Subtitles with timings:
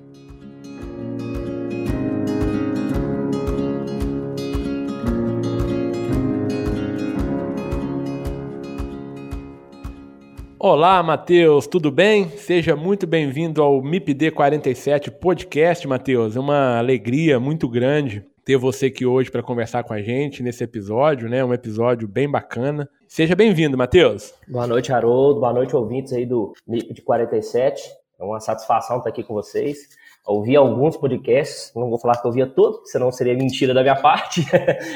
[10.64, 12.28] Olá, Matheus, tudo bem?
[12.28, 16.36] Seja muito bem-vindo ao MIPD 47 Podcast, Matheus.
[16.36, 20.62] É uma alegria muito grande ter você aqui hoje para conversar com a gente nesse
[20.62, 21.44] episódio, né?
[21.44, 22.88] Um episódio bem bacana.
[23.08, 24.34] Seja bem-vindo, Matheus.
[24.46, 25.40] Boa noite, Haroldo.
[25.40, 27.82] Boa noite, ouvintes aí do MIPD 47.
[28.22, 29.88] É uma satisfação estar aqui com vocês
[30.26, 33.96] ouvi alguns podcasts, não vou falar que eu ouvia todos, senão seria mentira da minha
[34.00, 34.42] parte,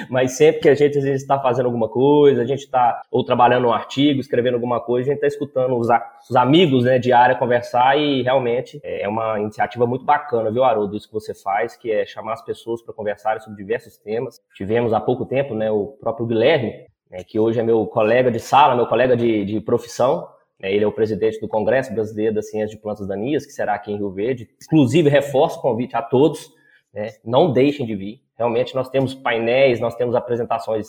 [0.08, 3.72] mas sempre que a gente está fazendo alguma coisa, a gente está ou trabalhando um
[3.72, 5.88] artigo, escrevendo alguma coisa, a gente está escutando os,
[6.30, 10.96] os, amigos né, de área conversar e realmente é uma iniciativa muito bacana, viu, Haroldo,
[10.96, 14.40] isso que você faz, que é chamar as pessoas para conversarem sobre diversos temas.
[14.54, 18.38] Tivemos há pouco tempo né, o próprio Guilherme, né, que hoje é meu colega de
[18.38, 22.42] sala, meu colega de, de profissão, é, ele é o presidente do Congresso Brasileiro da
[22.42, 24.48] Ciência de Plantas Daninhas, que será aqui em Rio Verde.
[24.64, 26.50] Inclusive, reforço o convite a todos,
[26.92, 27.10] né?
[27.24, 28.22] não deixem de vir.
[28.38, 30.88] Realmente, nós temos painéis, nós temos apresentações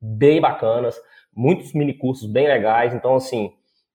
[0.00, 1.00] bem bacanas,
[1.34, 2.92] muitos minicursos bem legais.
[2.92, 3.52] Então, assim,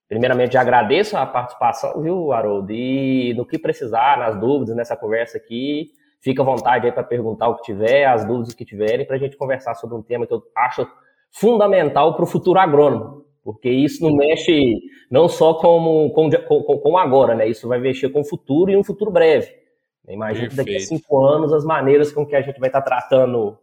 [0.08, 2.72] primeiramente, agradeço a participação, viu, Haroldo?
[2.72, 7.48] E no que precisar, nas dúvidas, nessa conversa aqui, fica à vontade aí para perguntar
[7.48, 10.34] o que tiver, as dúvidas que tiverem, para a gente conversar sobre um tema que
[10.34, 10.84] eu acho
[11.30, 14.80] fundamental para o futuro agrônomo porque isso não mexe
[15.10, 17.48] não só com, com, com, com agora, né?
[17.48, 19.50] Isso vai mexer com o futuro e um futuro breve.
[20.08, 23.56] Imagina que daqui a cinco anos as maneiras com que a gente vai estar tratando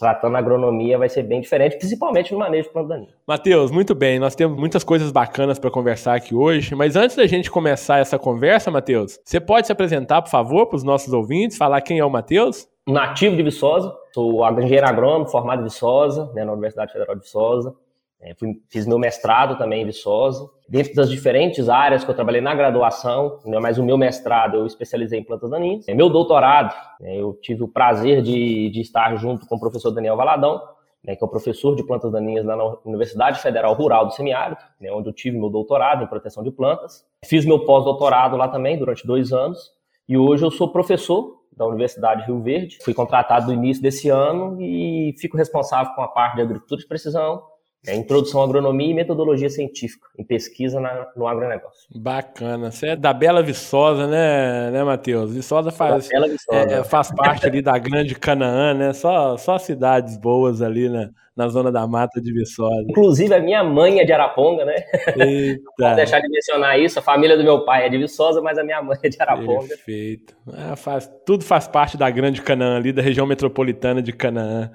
[0.00, 3.10] tratando a agronomia vai ser bem diferente, principalmente no manejo de planta daninha.
[3.26, 4.18] Matheus, muito bem.
[4.18, 8.18] Nós temos muitas coisas bacanas para conversar aqui hoje, mas antes da gente começar essa
[8.18, 12.04] conversa, Matheus, você pode se apresentar, por favor, para os nossos ouvintes, falar quem é
[12.04, 12.66] o Matheus?
[12.88, 17.74] Nativo de Viçosa, sou engenheiro agrônomo, formado em Viçosa, né, na Universidade Federal de Viçosa.
[18.22, 20.48] É, fui, fiz meu mestrado também em Viçosa.
[20.68, 24.66] Dentro das diferentes áreas que eu trabalhei na graduação, né, mas o meu mestrado eu
[24.66, 25.88] especializei em plantas daninhas.
[25.88, 29.90] É, meu doutorado, né, eu tive o prazer de, de estar junto com o professor
[29.90, 30.60] Daniel Valadão,
[31.02, 34.92] né, que é o professor de plantas daninhas na Universidade Federal Rural do Semiárido, né,
[34.92, 37.04] onde eu tive meu doutorado em proteção de plantas.
[37.24, 39.72] Fiz meu pós-doutorado lá também durante dois anos.
[40.06, 42.78] E hoje eu sou professor da Universidade Rio Verde.
[42.82, 46.86] Fui contratado no início desse ano e fico responsável com a parte de agricultura de
[46.86, 47.42] precisão,
[47.86, 51.88] é introdução à agronomia e metodologia científica em pesquisa na, no agronegócio.
[51.94, 52.70] Bacana.
[52.70, 55.32] Você é da Bela Viçosa, né, né Matheus?
[55.32, 56.58] Viçosa faz, Bela Viçosa.
[56.58, 58.92] É, faz parte ali da grande Canaã, né?
[58.92, 62.84] Só, só cidades boas ali na, na zona da mata de Viçosa.
[62.86, 64.74] Inclusive, a minha mãe é de Araponga, né?
[65.16, 65.62] Eita.
[65.80, 66.98] Não deixar de mencionar isso.
[66.98, 69.68] A família do meu pai é de Viçosa, mas a minha mãe é de Araponga.
[69.68, 70.36] Perfeito.
[70.52, 74.70] É, faz, tudo faz parte da grande Canaã ali, da região metropolitana de Canaã.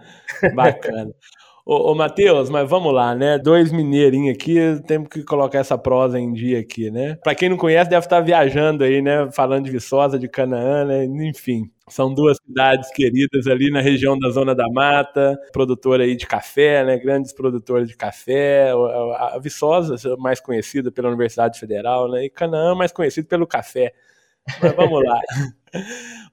[0.56, 1.12] Bacana.
[1.67, 3.39] Ô, ô Matheus, mas vamos lá, né?
[3.39, 7.15] Dois mineirinhos aqui, temos que colocar essa prosa em dia aqui, né?
[7.23, 9.31] Pra quem não conhece, deve estar viajando aí, né?
[9.31, 11.06] Falando de Viçosa, de Canaã, né?
[11.27, 11.67] Enfim.
[11.89, 16.83] São duas cidades queridas ali na região da Zona da Mata, produtora aí de café,
[16.85, 16.97] né?
[17.00, 18.71] Grandes produtoras de café.
[19.17, 22.25] A Viçosa, mais conhecida pela Universidade Federal, né?
[22.25, 23.91] E Canaã, mais conhecido pelo café.
[24.62, 25.19] Mas vamos lá.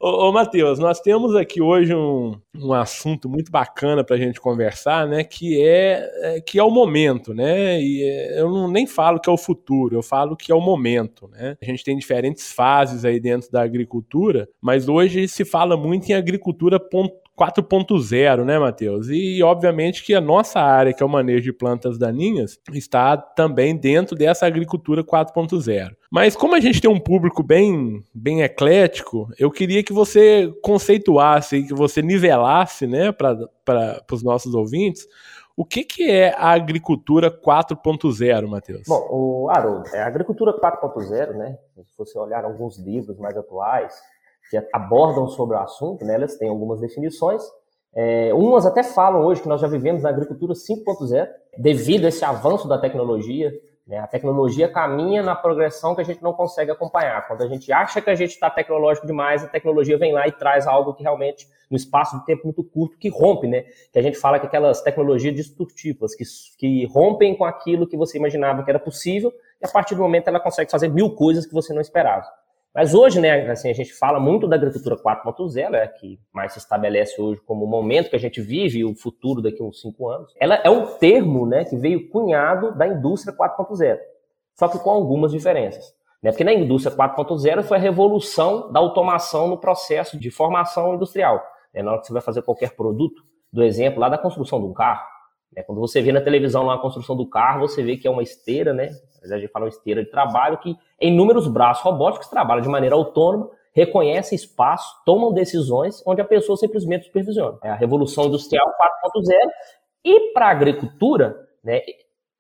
[0.01, 4.41] ô, ô Matheus, nós temos aqui hoje um, um assunto muito bacana para a gente
[4.41, 5.25] conversar, né?
[5.25, 7.81] Que é, é, que é o momento, né?
[7.81, 10.61] E é, eu não, nem falo que é o futuro, eu falo que é o
[10.61, 11.57] momento, né?
[11.61, 16.15] A gente tem diferentes fases aí dentro da agricultura, mas hoje se fala muito em
[16.15, 19.09] agricultura pontual 4.0, né, Matheus?
[19.09, 23.77] E obviamente que a nossa área, que é o manejo de plantas daninhas, está também
[23.77, 25.91] dentro dessa agricultura 4.0.
[26.11, 31.65] Mas como a gente tem um público bem, bem eclético, eu queria que você conceituasse,
[31.65, 35.09] que você nivelasse, né, para os nossos ouvintes,
[35.57, 38.83] o que, que é a agricultura 4.0, Matheus?
[38.87, 41.59] Bom, o Haroldo, é a agricultura 4.0, né?
[41.77, 43.95] Se você olhar alguns livros mais atuais,
[44.51, 47.43] que abordam sobre o assunto, né, elas têm algumas definições.
[47.95, 51.29] É, umas até falam hoje que nós já vivemos na agricultura 5.0,
[51.59, 53.53] devido a esse avanço da tecnologia.
[53.87, 57.27] Né, a tecnologia caminha na progressão que a gente não consegue acompanhar.
[57.27, 60.33] Quando a gente acha que a gente está tecnológico demais, a tecnologia vem lá e
[60.33, 63.65] traz algo que realmente, no espaço de tempo muito curto, que rompe, né?
[63.93, 66.25] Que a gente fala que aquelas tecnologias destrutivas, que,
[66.59, 70.29] que rompem com aquilo que você imaginava que era possível, e a partir do momento
[70.29, 72.27] ela consegue fazer mil coisas que você não esperava.
[72.75, 76.59] Mas hoje, né, assim, a gente fala muito da agricultura 4.0, é que mais se
[76.59, 80.09] estabelece hoje como o momento que a gente vive o futuro daqui a uns cinco
[80.09, 80.33] anos.
[80.41, 83.99] Ela é um termo, né, que veio cunhado da indústria 4.0,
[84.55, 85.95] só que com algumas diferenças.
[86.23, 86.31] Né?
[86.31, 91.43] Porque na indústria 4.0 foi a revolução da automação no processo de formação industrial.
[91.75, 91.83] Né?
[91.83, 93.23] Na hora que você vai fazer qualquer produto,
[93.53, 95.07] do exemplo lá da construção de um carro,
[95.55, 95.63] né?
[95.63, 98.23] quando você vê na televisão lá a construção do carro, você vê que é uma
[98.23, 98.91] esteira, né,
[99.25, 103.51] a gente fala uma esteira de trabalho que inúmeros braços robóticos trabalham de maneira autônoma,
[103.75, 107.59] reconhecem espaço, tomam decisões onde a pessoa simplesmente supervisiona.
[107.63, 109.35] É a revolução industrial 4.0
[110.05, 111.81] e para a agricultura, né,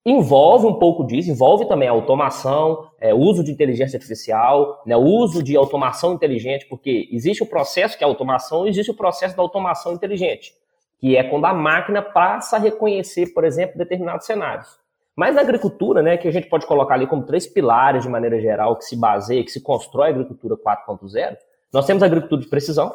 [0.04, 5.42] envolve um pouco disso, envolve também a automação, é, uso de inteligência artificial, né, uso
[5.42, 9.42] de automação inteligente, porque existe o processo que é a automação, existe o processo da
[9.42, 10.54] automação inteligente,
[11.02, 14.68] que é quando a máquina passa a reconhecer, por exemplo, determinados cenários.
[15.16, 18.40] Mas na agricultura, né, que a gente pode colocar ali como três pilares de maneira
[18.40, 21.36] geral que se baseia, que se constrói a agricultura 4.0,
[21.72, 22.94] nós temos a agricultura de precisão,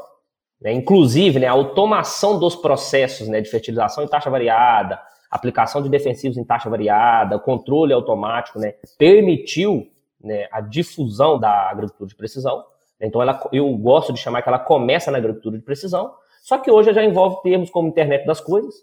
[0.61, 5.89] né, inclusive né, a automação dos processos né, de fertilização em taxa variada, aplicação de
[5.89, 9.85] defensivos em taxa variada, controle automático, né, permitiu
[10.23, 12.63] né, a difusão da agricultura de precisão.
[13.01, 16.13] Então, ela, eu gosto de chamar que ela começa na agricultura de precisão,
[16.47, 18.73] só que hoje já envolve termos como internet das coisas,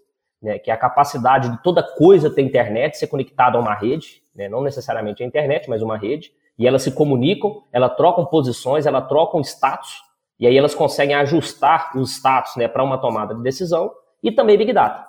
[0.42, 4.23] né, que é a capacidade de toda coisa ter internet, ser conectada a uma rede,
[4.35, 8.85] né, não necessariamente a internet, mas uma rede, e elas se comunicam, elas trocam posições,
[8.85, 10.02] elas trocam status,
[10.38, 13.90] e aí elas conseguem ajustar os status né, para uma tomada de decisão,
[14.23, 15.02] e também Big Data.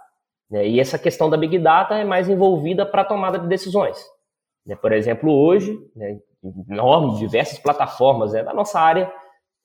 [0.49, 4.01] Né, e essa questão da Big Data é mais envolvida para a tomada de decisões.
[4.65, 6.19] Né, por exemplo, hoje, né,
[6.69, 9.11] enorme, diversas plataformas né, da nossa área,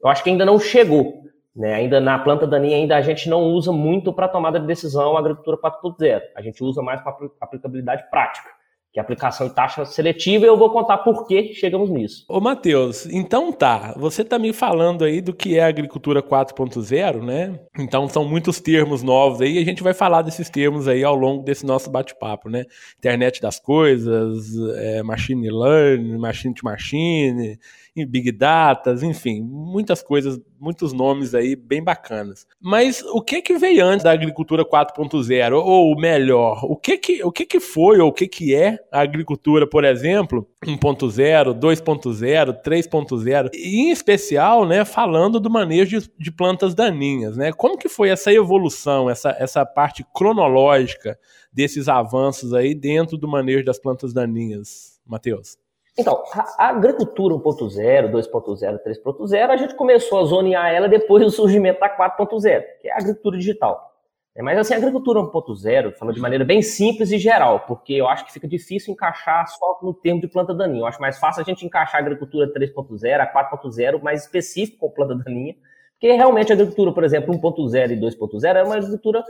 [0.03, 1.21] eu acho que ainda não chegou,
[1.55, 1.75] né?
[1.75, 5.21] Ainda na planta daninha ainda a gente não usa muito para tomada de decisão a
[5.21, 6.21] agricultura 4.0.
[6.37, 8.49] A gente usa mais para aplicabilidade prática,
[8.93, 12.25] que é aplicação em taxa seletiva, e eu vou contar por que chegamos nisso.
[12.29, 17.61] Ô, Matheus, então tá, você está me falando aí do que é agricultura 4.0, né?
[17.79, 21.15] Então são muitos termos novos aí, e a gente vai falar desses termos aí ao
[21.15, 22.65] longo desse nosso bate-papo, né?
[22.99, 27.59] Internet das coisas, é, machine learning, machine to machine,
[28.07, 32.47] Big Data, enfim, muitas coisas, muitos nomes aí bem bacanas.
[32.61, 35.53] Mas o que que veio antes da agricultura 4.0?
[35.55, 39.01] Ou melhor, o que que, o que que foi ou o que que é a
[39.01, 46.31] agricultura, por exemplo, 1.0, 2.0, 3.0, e em especial, né, falando do manejo de, de
[46.31, 47.53] plantas daninhas, né?
[47.53, 51.19] Como que foi essa evolução, essa, essa parte cronológica
[51.53, 55.57] desses avanços aí dentro do manejo das plantas daninhas, Matheus?
[56.01, 56.23] Então,
[56.57, 61.95] a, agricultura 1.0, 2.0, 3.0, a gente começou a zonear ela depois do surgimento da
[61.95, 63.91] 4.0, que é a agricultura digital.
[64.35, 68.09] É, mas assim, a agricultura 1.0, falando de maneira bem simples e geral, porque eu
[68.09, 70.81] acho que fica difícil encaixar só no termo de planta daninha.
[70.81, 74.91] Eu acho mais fácil a gente encaixar a agricultura 3.0, a 4.0, mais específico com
[74.91, 75.55] planta daninha,
[75.93, 79.23] porque realmente a agricultura, por exemplo, 1.0 e 2.0 é uma agricultura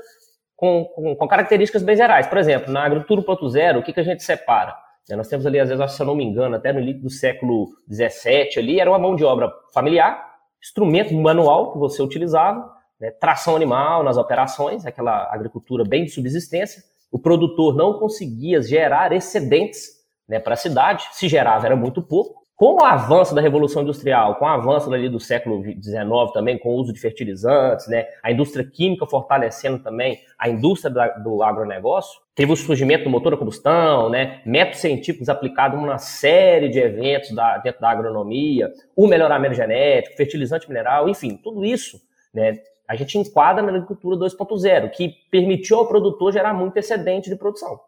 [0.54, 2.26] com, com, com, características bem gerais.
[2.28, 4.76] Por exemplo, na agricultura 1.0, o que, que a gente separa?
[5.08, 7.10] É, nós temos ali, às vezes, se eu não me engano, até no início do
[7.10, 10.30] século 17 ali, era uma mão de obra familiar,
[10.62, 16.82] instrumento manual que você utilizava, né, tração animal nas operações, aquela agricultura bem de subsistência.
[17.10, 19.88] O produtor não conseguia gerar excedentes
[20.28, 22.39] né, para a cidade, se gerava era muito pouco.
[22.60, 26.68] Com o avanço da Revolução Industrial, com o avanço ali do século XIX também, com
[26.68, 30.92] o uso de fertilizantes, né, a indústria química fortalecendo também a indústria
[31.24, 36.68] do agronegócio, teve o surgimento do motor a combustão, né, métodos científicos aplicados numa série
[36.68, 41.98] de eventos da, dentro da agronomia, o melhoramento genético, fertilizante mineral, enfim, tudo isso
[42.34, 47.36] né, a gente enquadra na agricultura 2.0, que permitiu ao produtor gerar muito excedente de
[47.36, 47.80] produção,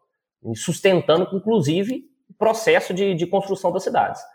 [0.55, 4.32] sustentando, inclusive, o processo de, de construção das cidades.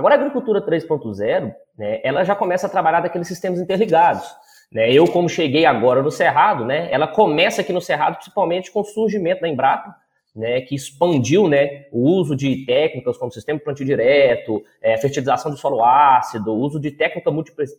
[0.00, 4.26] Agora, a agricultura 3.0, né, ela já começa a trabalhar daqueles sistemas interligados.
[4.72, 4.90] Né?
[4.90, 8.84] Eu, como cheguei agora no Cerrado, né, ela começa aqui no Cerrado, principalmente com o
[8.84, 9.94] surgimento da Embrapa,
[10.34, 15.60] né, que expandiu né, o uso de técnicas como sistema plantio direto, é, fertilização de
[15.60, 17.30] solo ácido, uso de técnica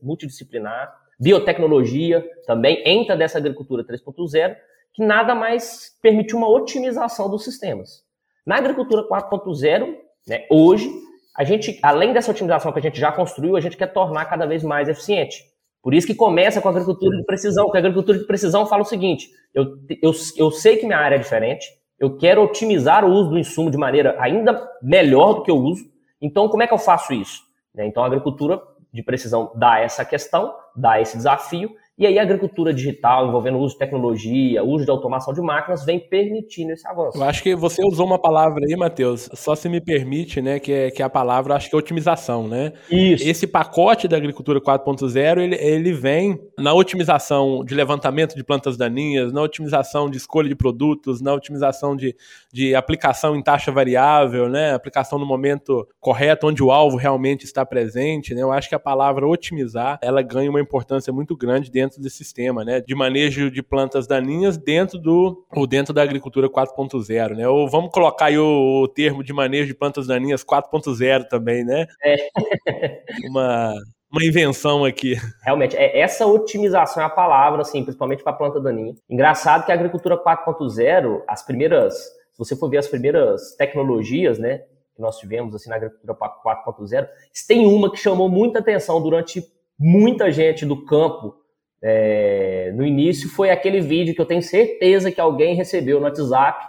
[0.04, 4.56] multidisciplinar, biotecnologia também entra dessa agricultura 3.0,
[4.94, 8.04] que nada mais permite uma otimização dos sistemas.
[8.46, 9.96] Na agricultura 4.0,
[10.28, 10.88] né, hoje,
[11.36, 14.46] a gente, além dessa otimização que a gente já construiu, a gente quer tornar cada
[14.46, 15.44] vez mais eficiente.
[15.82, 18.84] Por isso que começa com a agricultura de precisão, porque a agricultura de precisão fala
[18.84, 21.66] o seguinte: eu, eu, eu sei que minha área é diferente,
[22.00, 25.84] eu quero otimizar o uso do insumo de maneira ainda melhor do que eu uso,
[26.22, 27.42] então como é que eu faço isso?
[27.74, 28.62] Né, então a agricultura
[28.94, 33.62] de precisão dá essa questão, dá esse desafio, e aí a agricultura digital, envolvendo o
[33.62, 37.18] uso de tecnologia, uso de automação de máquinas, vem permitindo esse avanço.
[37.18, 40.72] Eu acho que você usou uma palavra aí, Matheus, só se me permite, né, que
[40.72, 42.74] é, que é a palavra, acho que é otimização, né?
[42.90, 43.28] Isso.
[43.28, 49.32] Esse pacote da agricultura 4.0, ele, ele vem na otimização de levantamento de plantas daninhas,
[49.32, 52.16] na otimização de escolha de produtos, na otimização de,
[52.52, 57.64] de aplicação em taxa variável, né, aplicação no momento correto, onde o alvo realmente está
[57.64, 58.42] presente, né?
[58.42, 62.18] Eu acho que a palavra otimizar, ela ganha uma importância muito grande dentro dentro desse
[62.18, 67.48] sistema, né, de manejo de plantas daninhas dentro do ou dentro da agricultura 4.0, né?
[67.48, 71.86] Ou vamos colocar aí o, o, termo de manejo de plantas daninhas 4.0 também, né?
[72.04, 72.30] É.
[73.30, 73.74] Uma
[74.12, 75.16] uma invenção aqui.
[75.42, 78.94] Realmente, é, essa otimização é a palavra, assim, principalmente para a planta daninha.
[79.10, 84.64] Engraçado que a agricultura 4.0, as primeiras, se você for ver as primeiras tecnologias, né,
[84.94, 87.08] que nós tivemos assim na agricultura 4.0,
[87.48, 89.42] tem uma que chamou muita atenção durante
[89.80, 91.41] muita gente do campo
[91.84, 96.64] é, no início foi aquele vídeo que eu tenho certeza que alguém recebeu no WhatsApp,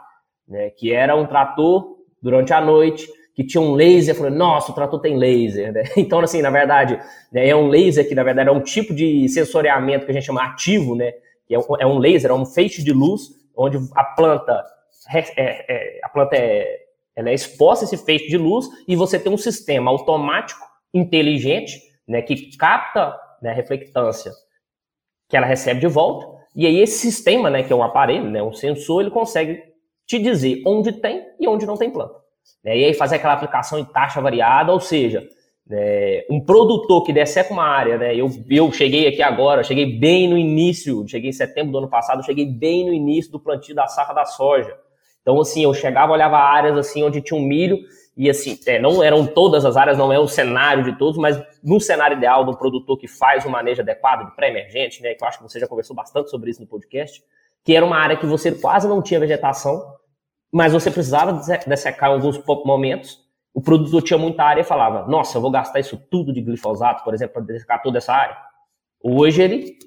[0.48, 4.74] né, que era um trator durante a noite, que tinha um laser, falando, nossa, o
[4.74, 5.84] trator tem laser, né?
[5.96, 7.00] Então, assim, na verdade,
[7.32, 10.26] né, é um laser que, na verdade, é um tipo de sensoriamento que a gente
[10.26, 11.12] chama ativo, né?
[11.46, 14.64] Que é um, é laser, é um feixe de luz, onde a planta,
[15.14, 16.78] é, é, a planta é,
[17.16, 20.60] ela é exposta a esse feixe de luz e você tem um sistema automático,
[20.92, 24.30] inteligente, né, que capta né, a reflectância
[25.32, 26.26] que ela recebe de volta.
[26.54, 29.62] E aí esse sistema, né, que é um aparelho, né, um sensor, ele consegue
[30.06, 32.16] te dizer onde tem e onde não tem planta.
[32.62, 32.76] Né?
[32.76, 35.26] E aí fazer aquela aplicação em taxa variada, ou seja,
[35.70, 39.98] é, um produtor que descer com uma área, né, eu, eu cheguei aqui agora, cheguei
[39.98, 43.74] bem no início, cheguei em setembro do ano passado, cheguei bem no início do plantio
[43.74, 44.76] da safra da soja.
[45.22, 47.78] Então, assim, eu chegava, olhava áreas assim onde tinha um milho
[48.16, 51.42] e assim, é, não eram todas as áreas, não é o cenário de todos, mas
[51.62, 55.28] no cenário ideal do produtor que faz o manejo adequado de pré-emergente, né, que eu
[55.28, 57.24] acho que você já conversou bastante sobre isso no podcast,
[57.64, 59.96] que era uma área que você quase não tinha vegetação,
[60.52, 63.22] mas você precisava dessecar em alguns momentos,
[63.54, 67.02] o produtor tinha muita área e falava, nossa, eu vou gastar isso tudo de glifosato,
[67.04, 68.36] por exemplo, para dessecar toda essa área.
[69.02, 69.78] Hoje ele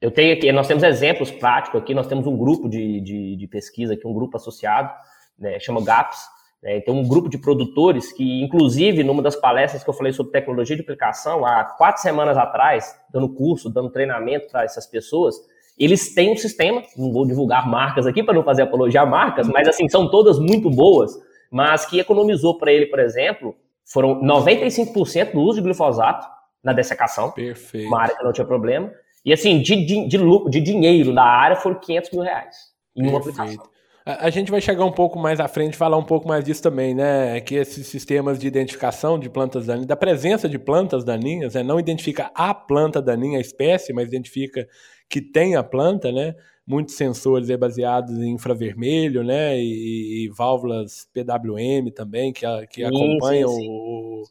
[0.00, 3.46] eu tenho aqui, nós temos exemplos práticos aqui, nós temos um grupo de, de, de
[3.48, 4.92] pesquisa aqui, um grupo associado,
[5.36, 6.24] né, chama GAPS,
[6.62, 10.32] é, tem um grupo de produtores que, inclusive, numa das palestras que eu falei sobre
[10.32, 15.36] tecnologia de aplicação, há quatro semanas atrás, dando curso, dando treinamento para essas pessoas,
[15.78, 19.46] eles têm um sistema, não vou divulgar marcas aqui para não fazer apologia a marcas,
[19.46, 21.12] mas assim, são todas muito boas,
[21.50, 26.26] mas que economizou para ele, por exemplo, foram 95% do uso de glifosato
[26.62, 27.86] na dessecação, Perfeito.
[27.86, 28.90] uma área que não tinha problema,
[29.24, 32.56] e assim, de, de, de, de dinheiro da área foram 500 mil reais
[32.96, 33.62] em uma aplicação.
[34.08, 36.62] A, gente vai chegar um pouco mais à frente e falar um pouco mais disso
[36.62, 37.42] também, né?
[37.42, 41.62] Que esses sistemas de identificação de plantas daninhas, da presença de plantas daninhas, né?
[41.62, 44.66] não identifica a planta daninha, a espécie, mas identifica
[45.10, 46.34] que tem a planta, né?
[46.66, 49.58] Muitos sensores baseados em infravermelho, né?
[49.60, 53.68] E, e válvulas PWM também, que, que acompanham sim, sim.
[53.68, 54.22] O,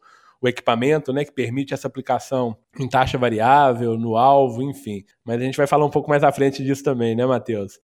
[0.42, 5.04] o equipamento, né, que permite essa aplicação em taxa variável, no alvo, enfim.
[5.24, 7.80] Mas a gente vai falar um pouco mais à frente disso também, né, Matheus?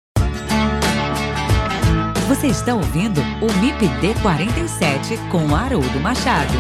[2.31, 6.53] Você está ouvindo o MIPD 47 com Haroldo Machado.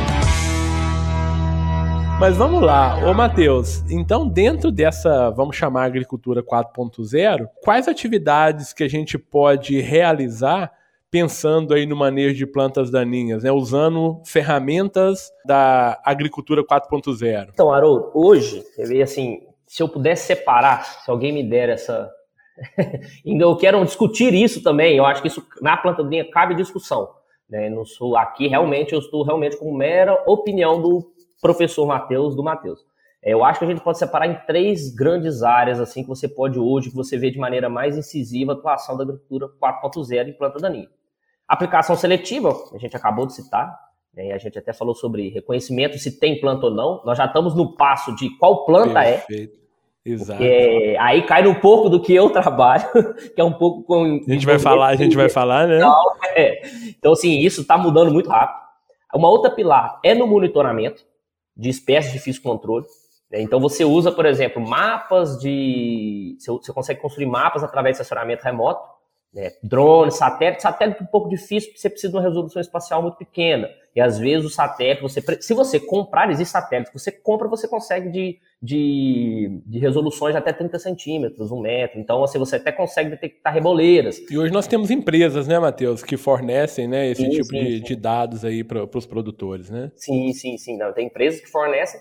[2.19, 8.83] Mas vamos lá, ô Matheus, então dentro dessa, vamos chamar agricultura 4.0, quais atividades que
[8.83, 10.73] a gente pode realizar
[11.09, 17.47] pensando aí no manejo de plantas daninhas, né, usando ferramentas da agricultura 4.0?
[17.53, 18.61] Então, Haroldo, hoje,
[19.01, 22.11] assim, se eu pudesse separar, se alguém me der essa,
[23.25, 24.97] Ainda eu quero discutir isso também.
[24.97, 27.09] Eu acho que isso na planta linha cabe discussão.
[27.49, 27.69] Né?
[27.69, 32.79] Não sou aqui realmente, eu estou realmente com mera opinião do professor Matheus, do Matheus.
[33.23, 36.27] É, eu acho que a gente pode separar em três grandes áreas assim que você
[36.27, 40.33] pode hoje, que você vê de maneira mais incisiva a atuação da agricultura 4.0 em
[40.33, 40.89] planta daninha.
[41.47, 43.77] Aplicação seletiva, a gente acabou de citar,
[44.13, 44.31] né?
[44.31, 47.01] a gente até falou sobre reconhecimento se tem planta ou não.
[47.05, 49.17] Nós já estamos no passo de qual planta é.
[49.17, 49.57] Perfeito.
[49.57, 49.60] é.
[50.05, 50.39] Exato.
[50.39, 52.85] Porque aí cai no pouco do que eu trabalho,
[53.35, 54.21] que é um pouco com.
[54.27, 55.77] A gente vai falar, a gente vai falar, né?
[55.77, 56.61] Então, é.
[56.89, 58.59] então assim, isso está mudando muito rápido.
[59.13, 61.03] Uma outra pilar é no monitoramento
[61.55, 62.85] de espécies de físico controle.
[63.29, 63.41] Né?
[63.41, 66.35] Então você usa, por exemplo, mapas de.
[66.39, 69.01] Você consegue construir mapas através de assessoramento remoto
[69.33, 69.51] né?
[69.63, 73.17] Drone, satélite, satélite é um pouco difícil porque você precisa de uma resolução espacial muito
[73.17, 73.69] pequena.
[73.95, 78.09] E às vezes o satélite, você, se você comprar, existe satélite, você compra, você consegue
[78.09, 81.99] de, de, de resoluções até 30 centímetros, um metro.
[81.99, 84.19] Então assim, você até consegue detectar reboleiras.
[84.29, 87.77] E hoje nós temos empresas, né, Matheus, que fornecem né, esse sim, tipo sim, de,
[87.77, 87.83] sim.
[87.83, 89.91] de, dados aí para os produtores, né?
[89.95, 90.77] Sim, sim, sim.
[90.77, 91.99] Não, tem empresas que fornecem.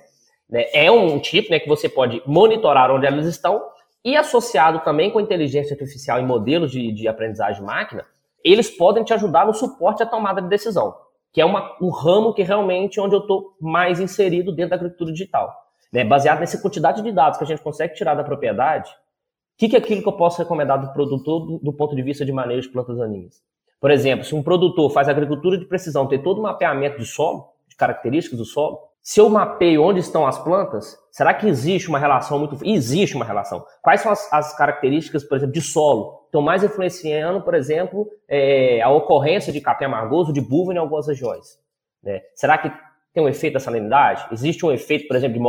[0.51, 3.63] Né, é um tipo né, que você pode monitorar onde elas estão
[4.05, 8.05] e associado também com inteligência artificial e modelos de, de aprendizagem máquina,
[8.45, 10.95] eles podem te ajudar no suporte à tomada de decisão,
[11.33, 14.77] que é uma, um ramo que realmente é onde eu estou mais inserido dentro da
[14.77, 15.55] agricultura digital.
[15.93, 16.05] Né?
[16.05, 19.77] Baseado nessa quantidade de dados que a gente consegue tirar da propriedade, o que, que
[19.77, 22.63] é aquilo que eu posso recomendar do produtor do, do ponto de vista de manejo
[22.63, 23.43] de plantas daninhas?
[23.81, 27.49] Por exemplo, se um produtor faz agricultura de precisão, tem todo um mapeamento de solo,
[27.69, 31.99] de características do solo, se eu mapeio onde estão as plantas, será que existe uma
[31.99, 32.59] relação muito.
[32.63, 33.65] Existe uma relação.
[33.83, 36.21] Quais são as, as características, por exemplo, de solo?
[36.27, 41.09] Estão mais influenciando, por exemplo, é, a ocorrência de capim amargoso, de buva em algumas
[41.09, 41.59] regiões.
[42.03, 42.21] Né?
[42.35, 42.71] Será que
[43.13, 44.27] tem um efeito da salinidade?
[44.31, 45.41] Existe um efeito, por exemplo, de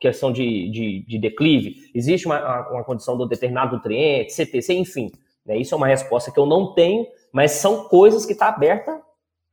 [0.00, 1.90] questão de, de, de declive?
[1.94, 5.10] Existe uma, uma condição do determinado nutriente, CTC, enfim.
[5.44, 5.58] Né?
[5.58, 9.00] Isso é uma resposta que eu não tenho, mas são coisas que está aberta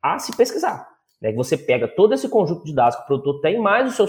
[0.02, 0.88] a se pesquisar.
[1.22, 1.32] Né?
[1.34, 4.08] Você pega todo esse conjunto de dados que o produtor tem, mais o seu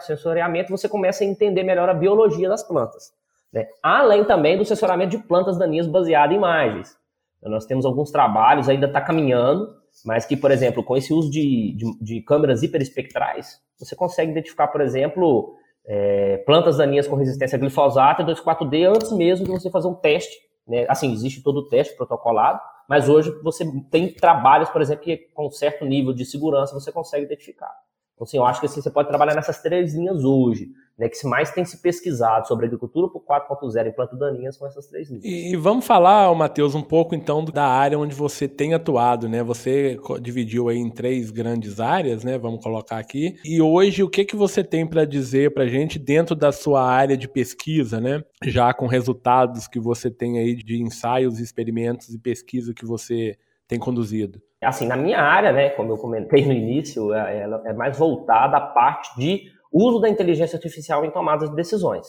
[0.00, 3.12] sensoriamento, você começa a entender melhor a biologia das plantas.
[3.52, 3.68] Né?
[3.82, 6.96] Além também do sensoramento de plantas daninhas baseado em imagens.
[7.38, 11.30] Então, nós temos alguns trabalhos, ainda está caminhando, mas que, por exemplo, com esse uso
[11.30, 15.54] de, de, de câmeras hiperespectrais, você consegue identificar, por exemplo,
[15.86, 19.94] é, plantas daninhas com resistência a glifosato e 2,4-D antes mesmo de você fazer um
[19.94, 20.34] teste.
[20.66, 20.84] Né?
[20.88, 25.50] Assim, existe todo o teste protocolado, mas hoje você tem trabalhos, por exemplo, que com
[25.50, 27.72] certo nível de segurança você consegue identificar.
[28.14, 31.26] Então, assim, eu acho que assim, você pode trabalhar nessas três linhas hoje né, que
[31.26, 35.24] mais tem se pesquisado sobre agricultura por 4.0 e plantas daninhas com essas três linhas.
[35.24, 39.42] E, e vamos falar, Matheus, um pouco então da área onde você tem atuado, né?
[39.42, 42.38] Você dividiu aí em três grandes áreas, né?
[42.38, 43.36] Vamos colocar aqui.
[43.44, 47.16] E hoje o que que você tem para dizer para gente dentro da sua área
[47.16, 48.22] de pesquisa, né?
[48.44, 53.36] Já com resultados que você tem aí de ensaios, experimentos e pesquisa que você
[53.68, 54.40] tem conduzido?
[54.62, 58.56] Assim, na minha área, né, como eu comentei no início, é, ela é mais voltada
[58.56, 62.06] à parte de uso da inteligência artificial em tomadas de decisões.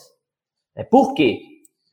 [0.76, 1.40] É por quê?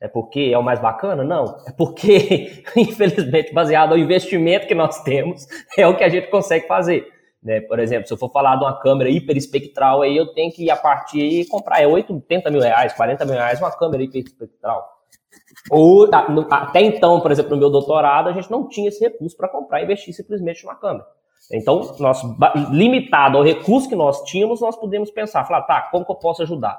[0.01, 1.23] É porque é o mais bacana?
[1.23, 1.57] Não.
[1.67, 5.45] É porque, infelizmente, baseado no investimento que nós temos,
[5.77, 7.07] é o que a gente consegue fazer.
[7.41, 7.61] Né?
[7.61, 10.71] Por exemplo, se eu for falar de uma câmera hiperespectral, aí eu tenho que ir
[10.71, 11.81] a partir e comprar.
[11.81, 14.95] É 80 mil reais, 40 mil reais uma câmera hiperespectral.
[15.69, 16.09] Ou,
[16.49, 19.81] até então, por exemplo, no meu doutorado, a gente não tinha esse recurso para comprar
[19.81, 21.05] e investir simplesmente numa câmera.
[21.51, 22.21] Então, nós,
[22.71, 26.41] limitado ao recurso que nós tínhamos, nós podemos pensar, falar, tá, como que eu posso
[26.41, 26.75] ajudar?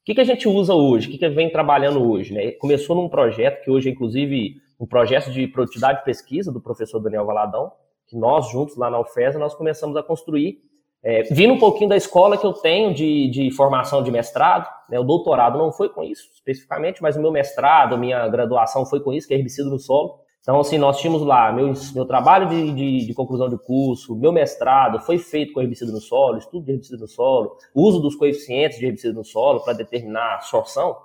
[0.00, 1.08] O que, que a gente usa hoje?
[1.08, 2.32] O que, que vem trabalhando hoje?
[2.32, 2.52] Né?
[2.52, 7.00] Começou num projeto que hoje é, inclusive, um projeto de produtividade de pesquisa do professor
[7.00, 7.72] Daniel Valadão,
[8.06, 10.58] que nós juntos lá na UFES, nós começamos a construir,
[11.02, 14.98] é, vindo um pouquinho da escola que eu tenho de, de formação de mestrado, né?
[14.98, 19.12] o doutorado não foi com isso especificamente, mas o meu mestrado, minha graduação foi com
[19.12, 20.18] isso, que é herbicida no solo.
[20.44, 24.30] Então, assim, nós tínhamos lá, meu, meu trabalho de, de, de, conclusão de curso, meu
[24.30, 28.78] mestrado foi feito com herbicida no solo, estudo de herbicida no solo, uso dos coeficientes
[28.78, 30.98] de herbicida no solo para determinar a absorção.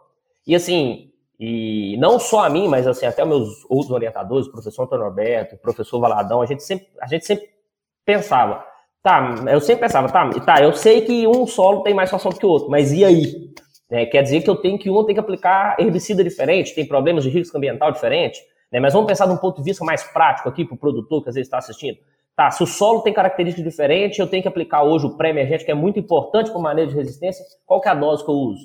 [0.46, 4.84] E, assim, e não só a mim, mas, assim, até meus outros orientadores, o professor
[4.84, 7.48] Antônio Alberto, o professor Valadão, a gente sempre, a gente sempre
[8.04, 8.66] pensava,
[9.02, 12.40] tá, eu sempre pensava, tá, tá, eu sei que um solo tem mais absorção do
[12.40, 13.54] que o outro, mas e aí?
[13.90, 17.24] É, quer dizer que eu tenho que um tem que aplicar herbicida diferente, tem problemas
[17.24, 18.40] de risco ambiental diferente?
[18.72, 18.80] Né?
[18.80, 21.30] Mas vamos pensar de um ponto de vista mais prático aqui para o produtor que
[21.30, 21.98] às vezes está assistindo.
[22.36, 25.72] Tá, se o solo tem características diferentes, eu tenho que aplicar hoje o pré-emergente, que
[25.72, 28.36] é muito importante para o manejo de resistência, qual que é a dose que eu
[28.36, 28.64] uso?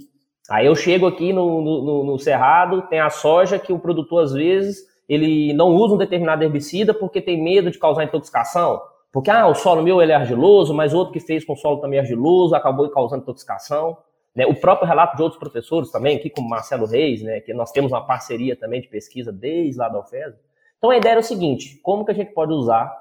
[0.48, 4.32] Aí eu chego aqui no, no, no, cerrado, tem a soja que o produtor, às
[4.32, 8.80] vezes, ele não usa um determinado herbicida porque tem medo de causar intoxicação.
[9.10, 11.80] Porque, ah, o solo meu ele é argiloso, mas outro que fez com o solo
[11.80, 13.96] também é argiloso, acabou causando intoxicação.
[14.34, 14.46] Né?
[14.46, 17.92] O próprio relato de outros professores também, aqui como Marcelo Reis, né, que nós temos
[17.92, 20.34] uma parceria também de pesquisa desde lá da UFES.
[20.78, 22.92] Então a ideia era o seguinte, como que a gente pode usar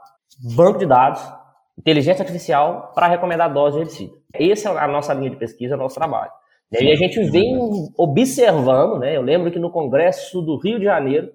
[0.55, 1.21] banco de dados,
[1.77, 4.13] inteligência artificial para recomendar dose de herbicida?
[4.33, 6.31] Essa é a nossa linha de pesquisa, é o nosso trabalho.
[6.71, 7.55] E a gente vem
[7.97, 9.15] observando, né?
[9.15, 11.31] Eu lembro que no Congresso do Rio de Janeiro,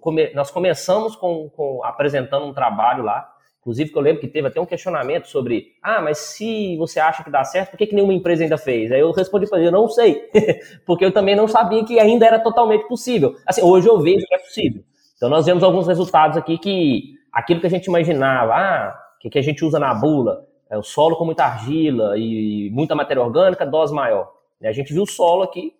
[0.00, 0.32] come...
[0.34, 3.26] nós começamos com, com, apresentando um trabalho lá
[3.62, 7.22] Inclusive, que eu lembro que teve até um questionamento sobre, ah, mas se você acha
[7.22, 8.90] que dá certo, por que, que nenhuma empresa ainda fez?
[8.90, 10.28] Aí eu respondi para ele, eu não sei,
[10.84, 13.36] porque eu também não sabia que ainda era totalmente possível.
[13.46, 14.82] Assim, hoje eu vejo que é possível.
[15.16, 19.38] Então nós vemos alguns resultados aqui que aquilo que a gente imaginava, ah, que, que
[19.38, 23.64] a gente usa na bula, é o solo com muita argila e muita matéria orgânica,
[23.64, 24.32] dose maior.
[24.60, 25.72] E a gente viu o solo aqui,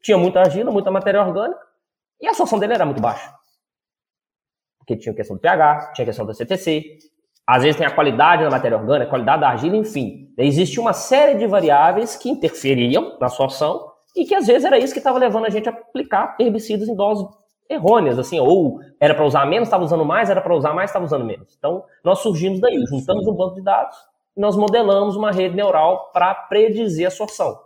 [0.00, 1.60] tinha muita argila, muita matéria orgânica,
[2.18, 3.30] e a absorção dele era muito baixa.
[4.78, 6.98] Porque tinha questão do pH, tinha questão da CTC,
[7.46, 10.32] às vezes tem a qualidade da matéria orgânica, a qualidade da argila, enfim.
[10.36, 14.78] Existe uma série de variáveis que interferiam na sua ação e que às vezes era
[14.78, 17.24] isso que estava levando a gente a aplicar herbicidas em doses
[17.68, 21.04] errôneas, assim, ou era para usar menos, estava usando mais, era para usar mais, estava
[21.04, 21.54] usando menos.
[21.58, 23.96] Então, nós surgimos daí, juntamos um banco de dados
[24.36, 27.58] e nós modelamos uma rede neural para predizer a sorção,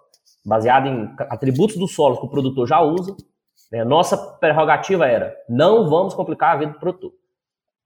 [0.45, 3.15] baseada em atributos do solo que o produtor já usa.
[3.71, 3.85] Né?
[3.85, 7.13] Nossa prerrogativa era, não vamos complicar a vida do produtor.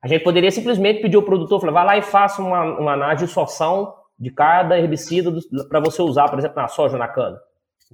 [0.05, 3.25] A gente poderia simplesmente pedir ao produtor, falar, vai lá e faça uma, uma análise
[3.25, 5.33] de sorção de cada herbicida
[5.67, 7.41] para você usar, por exemplo, na soja ou na cana.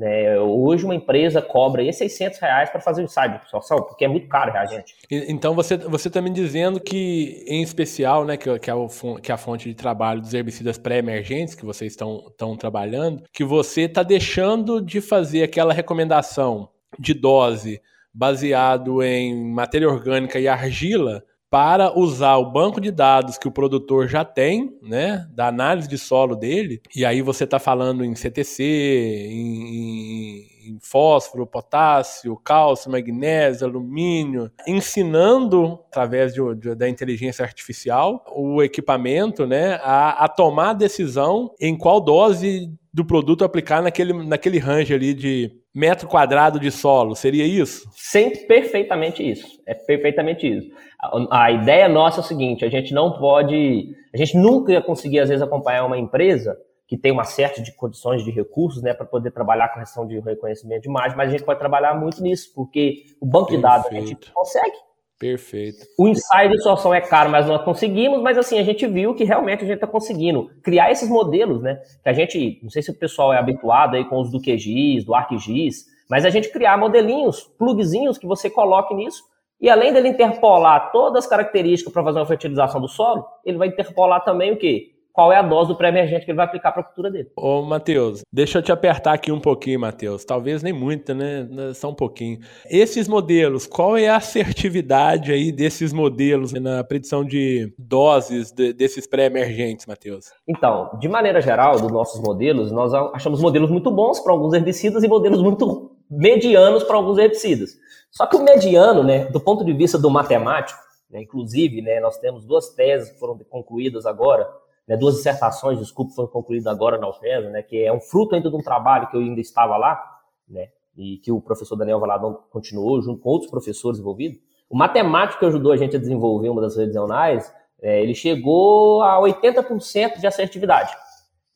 [0.02, 4.04] É, hoje uma empresa cobra aí 600 reais para fazer o ensaio de sorção, porque
[4.04, 4.92] é muito caro reagente.
[5.08, 8.88] Então você você está me dizendo que, em especial, né, que, que, é o,
[9.22, 13.44] que é a fonte de trabalho dos herbicidas pré-emergentes que vocês estão, estão trabalhando, que
[13.44, 17.80] você está deixando de fazer aquela recomendação de dose
[18.12, 24.06] baseado em matéria orgânica e argila para usar o banco de dados que o produtor
[24.06, 28.62] já tem, né, da análise de solo dele, e aí você está falando em CTC,
[28.62, 38.62] em, em, fósforo, potássio, cálcio, magnésio, alumínio, ensinando, através de, de, da inteligência artificial, o
[38.62, 44.58] equipamento né, a, a tomar a decisão em qual dose do produto aplicar naquele, naquele
[44.58, 47.88] range ali de metro quadrado de solo, seria isso?
[47.92, 49.60] Sempre perfeitamente isso.
[49.66, 50.70] É perfeitamente isso.
[51.00, 54.82] A, a, ideia nossa é o seguinte: a gente não pode, a gente nunca ia
[54.82, 56.56] conseguir às vezes acompanhar uma empresa
[56.90, 60.18] que tem uma série de condições de recursos, né, para poder trabalhar com questão de
[60.18, 63.56] reconhecimento de imagem, mas a gente pode trabalhar muito nisso, porque o banco Perfeito.
[63.56, 64.76] de dados a gente consegue.
[65.20, 65.86] Perfeito.
[65.98, 69.22] O ensaio de solução é caro, mas nós conseguimos, mas assim, a gente viu que
[69.22, 71.78] realmente a gente está conseguindo criar esses modelos, né?
[72.02, 75.04] Que a gente, não sei se o pessoal é habituado aí com os do QGIS,
[75.04, 79.22] do ArcGIS, mas a gente criar modelinhos, plugzinhos que você coloque nisso,
[79.60, 83.68] e além dele interpolar todas as características para fazer uma fertilização do solo, ele vai
[83.68, 84.89] interpolar também o quê?
[85.12, 87.28] Qual é a dose do pré-emergente que ele vai aplicar para a cultura dele.
[87.36, 90.24] Ô, Matheus, deixa eu te apertar aqui um pouquinho, Matheus.
[90.24, 91.48] Talvez nem muito, né?
[91.74, 92.38] Só um pouquinho.
[92.66, 99.06] Esses modelos, qual é a assertividade aí desses modelos na predição de doses de, desses
[99.06, 100.26] pré-emergentes, Matheus?
[100.48, 105.02] Então, de maneira geral, dos nossos modelos, nós achamos modelos muito bons para alguns herbicidas
[105.02, 107.78] e modelos muito medianos para alguns herbicidas.
[108.10, 112.18] Só que o mediano, né, do ponto de vista do matemático, né, inclusive, né, nós
[112.18, 114.48] temos duas teses que foram concluídas agora,
[114.90, 118.50] né, duas dissertações, desculpa, foram concluídas agora na UFES, né, que é um fruto ainda
[118.50, 120.02] de um trabalho que eu ainda estava lá,
[120.48, 124.40] né, e que o professor Daniel Valadão continuou junto com outros professores envolvidos.
[124.68, 129.00] O matemático que ajudou a gente a desenvolver uma das redes neuronais, é, ele chegou
[129.02, 130.92] a 80% de assertividade.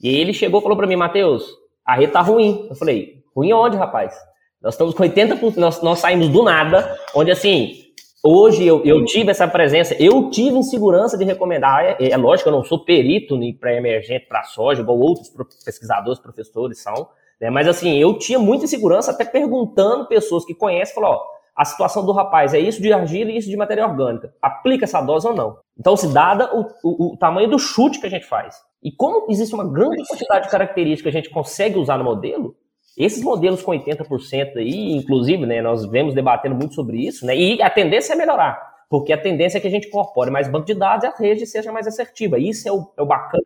[0.01, 1.44] E ele chegou e falou para mim, Matheus,
[1.85, 2.68] a rede tá ruim.
[2.70, 4.16] Eu falei, ruim onde, rapaz?
[4.62, 7.84] Nós estamos com 80%, nós, nós saímos do nada, onde assim,
[8.27, 11.85] Hoje eu, eu tive essa presença, eu tive insegurança de recomendar.
[11.85, 15.31] É, é lógico, eu não sou perito em pré-emergente para soja, igual outros
[15.63, 17.07] pesquisadores, professores são,
[17.39, 17.51] né?
[17.51, 21.23] mas assim, eu tinha muita insegurança, até perguntando pessoas que conhecem, falou, ó,
[21.55, 24.33] a situação do rapaz é isso de argila e isso de matéria orgânica.
[24.41, 25.59] Aplica essa dose ou não?
[25.79, 28.57] Então, se dada o, o, o tamanho do chute que a gente faz.
[28.83, 32.57] E como existe uma grande quantidade de características que a gente consegue usar no modelo,
[32.96, 37.61] esses modelos com 80% aí, inclusive, né, nós vemos debatendo muito sobre isso, né, e
[37.62, 40.74] a tendência é melhorar, porque a tendência é que a gente incorpore mais banco de
[40.74, 42.38] dados e a rede seja mais assertiva.
[42.38, 43.42] Isso é o, é o bacana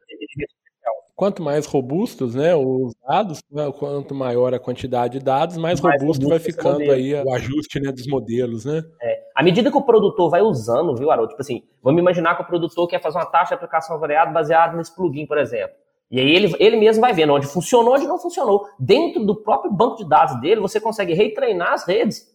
[1.18, 6.00] quanto mais robustos né, os dados, né, quanto maior a quantidade de dados, mais, mais
[6.00, 8.84] robusto, robusto vai ficando aí o ajuste né, dos modelos, né?
[9.02, 9.18] É.
[9.34, 11.30] À medida que o produtor vai usando, viu, Haroldo?
[11.30, 14.76] Tipo assim, vamos imaginar que o produtor quer fazer uma taxa de aplicação variada baseada
[14.76, 15.74] nesse plugin, por exemplo.
[16.11, 18.66] E aí ele, ele mesmo vai vendo onde funcionou, onde não funcionou.
[18.79, 22.27] Dentro do próprio banco de dados dele, você consegue retreinar as redes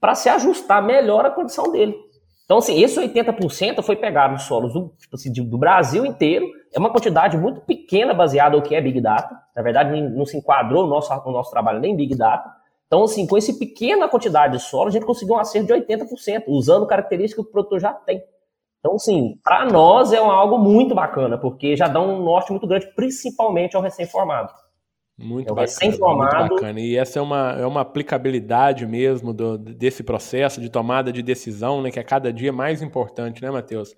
[0.00, 1.96] para se ajustar melhor à condição dele.
[2.44, 6.46] Então, assim, esse 80% foi pegado nos solos do, tipo assim, do Brasil inteiro.
[6.72, 9.36] É uma quantidade muito pequena baseada no que é Big Data.
[9.54, 12.48] Na verdade, não se enquadrou o nosso, o nosso trabalho nem Big Data.
[12.86, 16.44] Então, assim, com essa pequena quantidade de solo, a gente conseguiu um acerto de 80%,
[16.46, 18.22] usando características que o produtor já tem.
[18.86, 22.86] Então, assim, para nós é algo muito bacana, porque já dá um norte muito grande,
[22.94, 24.52] principalmente ao recém-formado.
[25.18, 26.80] Muito, então, bacana, muito bacana.
[26.80, 31.82] E essa é uma, é uma aplicabilidade mesmo do, desse processo de tomada de decisão,
[31.82, 33.94] né, que é cada dia mais importante, né, Matheus?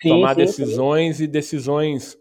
[0.00, 1.24] Tomar sim, decisões sim.
[1.24, 2.16] e decisões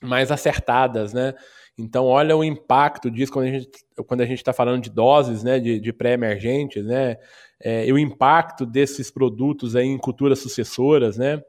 [0.00, 1.34] mais acertadas, né?
[1.78, 3.68] Então, olha o impacto disso quando a gente
[4.06, 7.16] quando a gente está falando de doses, né, de, de pré-emergentes, né,
[7.62, 11.40] é, e o impacto desses produtos aí em culturas sucessoras, né,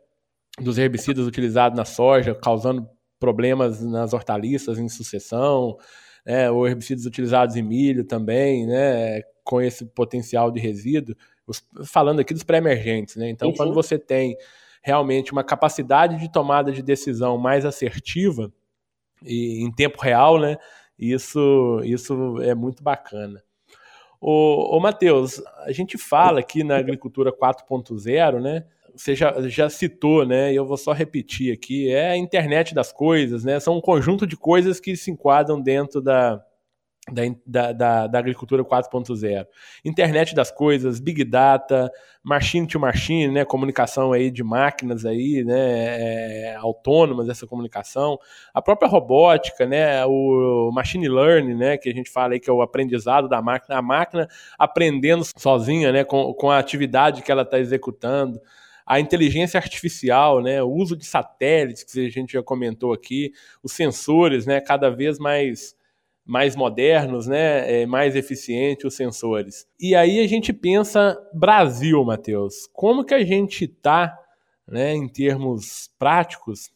[0.59, 2.87] dos herbicidas utilizados na soja, causando
[3.19, 5.75] problemas nas hortaliças em sucessão,
[6.25, 11.15] né, ou herbicidas utilizados em milho também, né, com esse potencial de resíduo,
[11.85, 13.29] falando aqui dos pré-emergentes, né?
[13.29, 13.57] Então, sim.
[13.57, 14.37] quando você tem
[14.81, 18.51] realmente uma capacidade de tomada de decisão mais assertiva
[19.21, 20.57] e em tempo real, né?
[20.97, 23.43] Isso, isso é muito bacana.
[24.25, 28.63] Ô, ô Matheus, a gente fala aqui na agricultura 4.0, né?
[28.95, 30.53] você já, já citou, né?
[30.53, 33.59] E eu vou só repetir aqui, é a internet das coisas, né?
[33.59, 36.41] São um conjunto de coisas que se enquadram dentro da,
[37.11, 39.45] da, da, da, agricultura 4.0.
[39.83, 41.91] Internet das coisas, Big Data,
[42.23, 48.17] machine to machine, né, comunicação aí de máquinas aí, né, é, autônomas essa comunicação,
[48.53, 52.53] a própria robótica, né, o machine learning, né, que a gente fala aí que é
[52.53, 57.41] o aprendizado da máquina, a máquina aprendendo sozinha, né, com, com a atividade que ela
[57.41, 58.39] está executando.
[58.85, 63.73] A inteligência artificial, né, o uso de satélites, que a gente já comentou aqui, os
[63.73, 65.75] sensores, né, cada vez mais
[66.25, 69.67] mais modernos, né, é, mais eficientes os sensores.
[69.79, 74.17] E aí a gente pensa Brasil, Matheus, como que a gente está,
[74.67, 76.71] né, em termos práticos,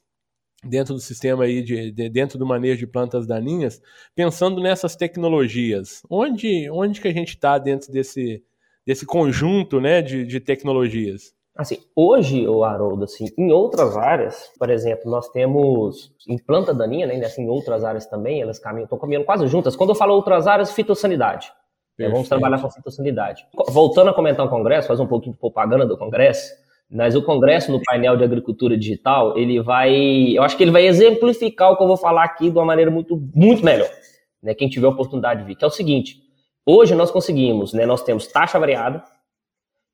[0.63, 3.81] dentro do sistema aí de, de, dentro do manejo de plantas daninhas,
[4.15, 8.43] pensando nessas tecnologias, onde onde que a gente está dentro desse
[8.85, 11.36] desse conjunto, né, de, de tecnologias?
[11.57, 17.07] Assim, hoje, o Haroldo, assim, em outras áreas, por exemplo, nós temos em planta daninha,
[17.07, 19.75] né, assim, em outras áreas também, elas caminham, estão caminhando quase juntas.
[19.75, 21.51] Quando eu falo outras áreas, fitossanidade.
[21.97, 23.47] Né, vamos trabalhar com fitossanidade.
[23.69, 26.53] Voltando a comentar o Congresso, faz um pouquinho de propaganda do Congresso,
[26.89, 30.85] mas o Congresso, no painel de agricultura digital, ele vai, eu acho que ele vai
[30.85, 33.89] exemplificar o que eu vou falar aqui de uma maneira muito, muito melhor.
[34.43, 36.17] Né, quem tiver a oportunidade de vir, que é o seguinte,
[36.63, 39.03] hoje nós conseguimos, né, nós temos taxa variada,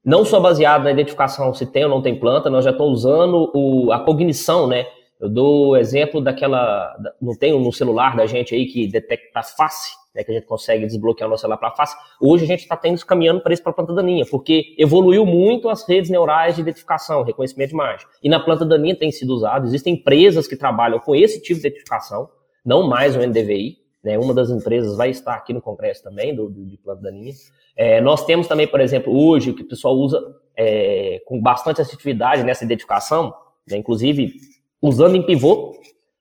[0.04, 3.52] não só baseado na identificação se tem ou não tem planta, nós já estamos usando
[3.54, 4.86] o, a cognição, né?
[5.20, 6.94] Eu dou o exemplo daquela.
[7.22, 10.22] Não tem no celular da gente aí que detecta a face, né?
[10.22, 11.96] Que a gente consegue desbloquear o nosso celular para a face.
[12.20, 15.70] Hoje a gente está tendo caminhando para isso para a planta daninha, porque evoluiu muito
[15.70, 18.06] as redes neurais de identificação, reconhecimento de imagem.
[18.22, 19.66] E na planta daninha tem sido usado.
[19.66, 22.30] Existem empresas que trabalham com esse tipo de identificação,
[22.66, 23.78] não mais o NDVI.
[24.04, 24.18] Né?
[24.18, 27.34] Uma das empresas vai estar aqui no congresso também, do, do de planta daninha.
[27.76, 30.22] É, nós temos também, por exemplo, hoje, o que o pessoal usa
[30.56, 33.34] é, com bastante assertividade nessa identificação,
[33.68, 34.34] né, inclusive
[34.82, 35.74] usando em pivô,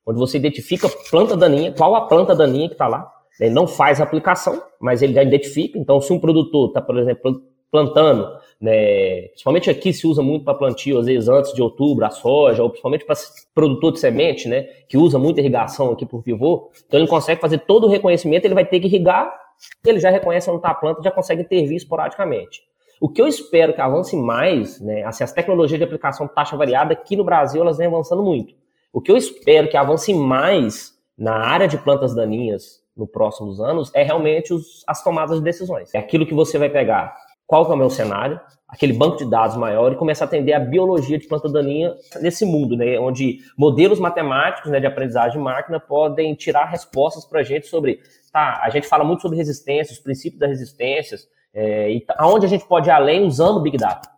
[0.06, 3.10] onde você identifica planta daninha, qual a planta daninha que está lá.
[3.40, 5.78] Ele não faz a aplicação, mas ele já identifica.
[5.78, 10.54] Então, se um produtor está, por exemplo, plantando, né, principalmente aqui se usa muito para
[10.54, 13.16] plantio, às vezes antes de outubro, a soja, ou principalmente para
[13.52, 17.58] produtor de semente, né, que usa muita irrigação aqui por pivô, então ele consegue fazer
[17.58, 19.42] todo o reconhecimento, ele vai ter que irrigar
[19.84, 22.62] ele já reconhece onde está a planta, já consegue intervir esporadicamente.
[23.00, 26.56] O que eu espero que avance mais, né, assim, as tecnologias de aplicação de taxa
[26.56, 28.54] variada aqui no Brasil, elas vêm avançando muito.
[28.92, 33.90] O que eu espero que avance mais na área de plantas daninhas nos próximos anos
[33.94, 35.92] é realmente os, as tomadas de decisões.
[35.94, 37.16] É aquilo que você vai pegar.
[37.52, 38.40] Qual que é o meu cenário?
[38.66, 42.46] Aquele banco de dados maior e começar a atender a biologia de planta daninha nesse
[42.46, 42.98] mundo, né?
[42.98, 48.00] Onde modelos matemáticos né, de aprendizagem de máquina podem tirar respostas para a gente sobre
[48.32, 52.48] tá, a gente fala muito sobre resistência, os princípios das resistências, É, e aonde a
[52.48, 54.08] gente pode ir além usando o Big Data?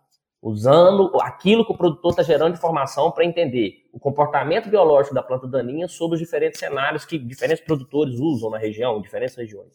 [0.41, 5.21] Usando aquilo que o produtor está gerando de informação para entender o comportamento biológico da
[5.21, 9.73] planta daninha sobre os diferentes cenários que diferentes produtores usam na região, em diferentes regiões.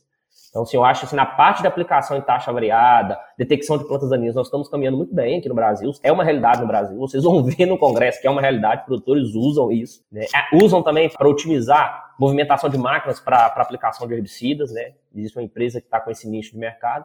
[0.50, 4.10] Então, assim, eu acho assim, na parte de aplicação em taxa variada, detecção de plantas
[4.10, 5.92] daninhas, nós estamos caminhando muito bem aqui no Brasil.
[6.02, 6.98] É uma realidade no Brasil.
[6.98, 10.04] Vocês vão ver no Congresso que é uma realidade, produtores usam isso.
[10.10, 10.26] Né?
[10.34, 14.72] É, usam também para otimizar movimentação de máquinas para aplicação de herbicidas.
[14.72, 14.94] Né?
[15.14, 17.04] Existe uma empresa que está com esse nicho de mercado.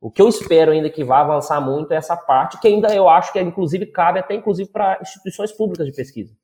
[0.00, 3.08] O que eu espero ainda que vá avançar muito é essa parte, que ainda eu
[3.08, 6.34] acho que inclusive cabe até inclusive para instituições públicas de pesquisa,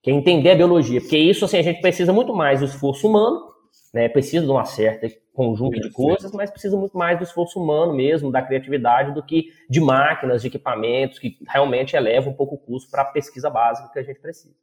[0.00, 3.08] que é entender a biologia, porque isso assim a gente precisa muito mais do esforço
[3.08, 3.40] humano,
[3.92, 4.08] né?
[4.08, 8.32] Precisa de uma certa conjunto de coisas, mas precisa muito mais do esforço humano mesmo,
[8.32, 12.90] da criatividade, do que de máquinas, de equipamentos, que realmente eleva um pouco o custo
[12.90, 14.54] para a pesquisa básica que a gente precisa.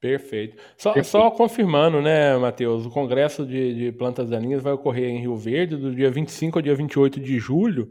[0.00, 0.56] Perfeito.
[0.76, 1.10] Só, Perfeito.
[1.10, 5.76] só confirmando, né, Matheus, o Congresso de, de Plantas Daninhas vai ocorrer em Rio Verde
[5.76, 7.90] do dia 25 ao dia 28 de julho,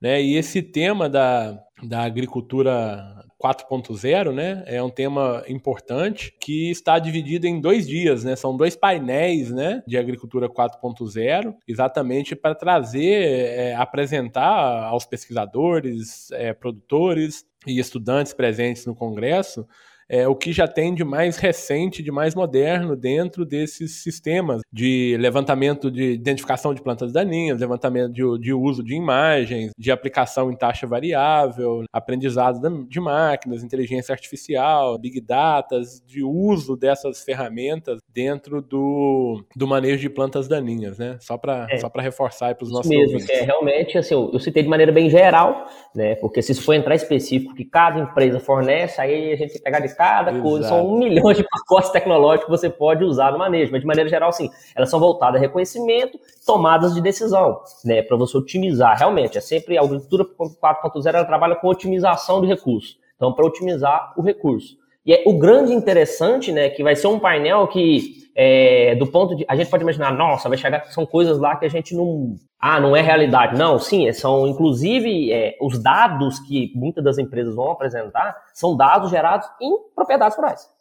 [0.00, 4.64] né, e esse tema da, da agricultura 4.0, né?
[4.66, 8.34] É um tema importante que está dividido em dois dias, né?
[8.34, 9.82] São dois painéis, né?
[9.86, 18.86] De agricultura 4.0, exatamente para trazer, é, apresentar aos pesquisadores, é, produtores e estudantes presentes
[18.86, 19.66] no congresso
[20.08, 25.16] é, o que já tem de mais recente, de mais moderno dentro desses sistemas de
[25.18, 30.56] levantamento de identificação de plantas daninhas, levantamento de, de uso de imagens, de aplicação em
[30.56, 39.44] taxa variável, aprendizado de máquinas, inteligência artificial, big data, de uso dessas ferramentas dentro do,
[39.54, 41.16] do manejo de plantas daninhas, né?
[41.20, 41.78] Só para é.
[41.78, 43.28] só reforçar para os nossos mesmo, ouvintes.
[43.30, 46.14] É, realmente, assim, eu, eu citei de maneira bem geral, né?
[46.16, 49.86] Porque se isso for entrar específico que cada empresa fornece, aí a gente pegar de
[49.96, 50.42] cada Exato.
[50.42, 50.68] coisa.
[50.68, 54.08] São um milhão de pacotes tecnológicos que você pode usar no manejo, mas de maneira
[54.08, 58.02] geral, sim, elas são voltadas a reconhecimento, tomadas de decisão, né?
[58.02, 58.98] Para você otimizar.
[58.98, 62.98] Realmente, é sempre a agricultura 4.0 ela trabalha com otimização de recursos.
[63.16, 64.76] Então, para otimizar o recurso.
[65.06, 69.34] E é, o grande interessante, né, que vai ser um painel que, é, do ponto
[69.34, 69.46] de.
[69.48, 72.36] A gente pode imaginar, nossa, vai chegar, são coisas lá que a gente não.
[72.60, 73.56] Ah, não é realidade.
[73.56, 79.10] Não, sim, são inclusive é, os dados que muitas das empresas vão apresentar são dados
[79.10, 80.75] gerados em propriedades rurais.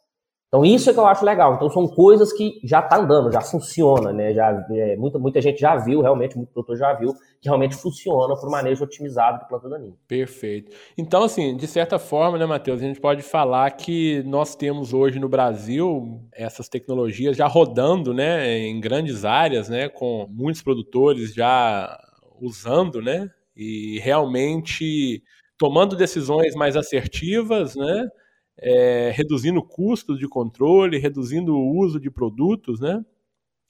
[0.47, 1.55] Então, isso é que eu acho legal.
[1.55, 4.33] Então, são coisas que já está andando, já funciona, né?
[4.33, 8.35] Já, é, muita, muita gente já viu, realmente, muito produtor já viu, que realmente funciona
[8.35, 9.93] para o manejo otimizado de planta daninha.
[10.07, 10.71] Perfeito.
[10.97, 15.19] Então, assim, de certa forma, né, Matheus, a gente pode falar que nós temos hoje
[15.19, 21.99] no Brasil essas tecnologias já rodando, né, em grandes áreas, né, com muitos produtores já
[22.39, 25.21] usando, né, e realmente
[25.57, 28.07] tomando decisões mais assertivas, né,
[28.57, 33.03] é, reduzindo custos de controle, reduzindo o uso de produtos, né?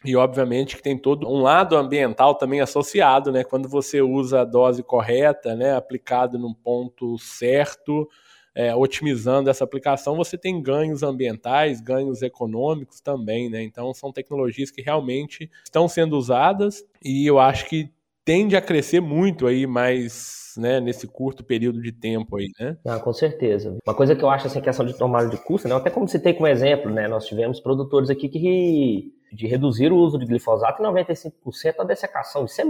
[0.04, 3.44] E obviamente que tem todo um lado ambiental também associado, né?
[3.44, 8.08] Quando você usa a dose correta, né, aplicado num ponto certo,
[8.54, 13.64] é, otimizando essa aplicação, você tem ganhos ambientais, ganhos econômicos também, né?
[13.64, 17.90] Então são tecnologias que realmente estão sendo usadas e eu acho que
[18.26, 22.78] tende a crescer muito aí mais né, nesse curto período de tempo aí, né?
[22.86, 23.78] Ah, com certeza.
[23.86, 25.76] Uma coisa que eu acho assim, a questão de tomada de custo, né?
[25.76, 27.08] Até como citei como exemplo, né?
[27.08, 31.32] Nós tivemos produtores aqui que de reduzir o uso de glifosato em 95%
[31.80, 32.46] a dessecação.
[32.46, 32.66] Isso é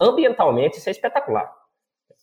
[0.00, 1.52] ambientalmente isso é espetacular.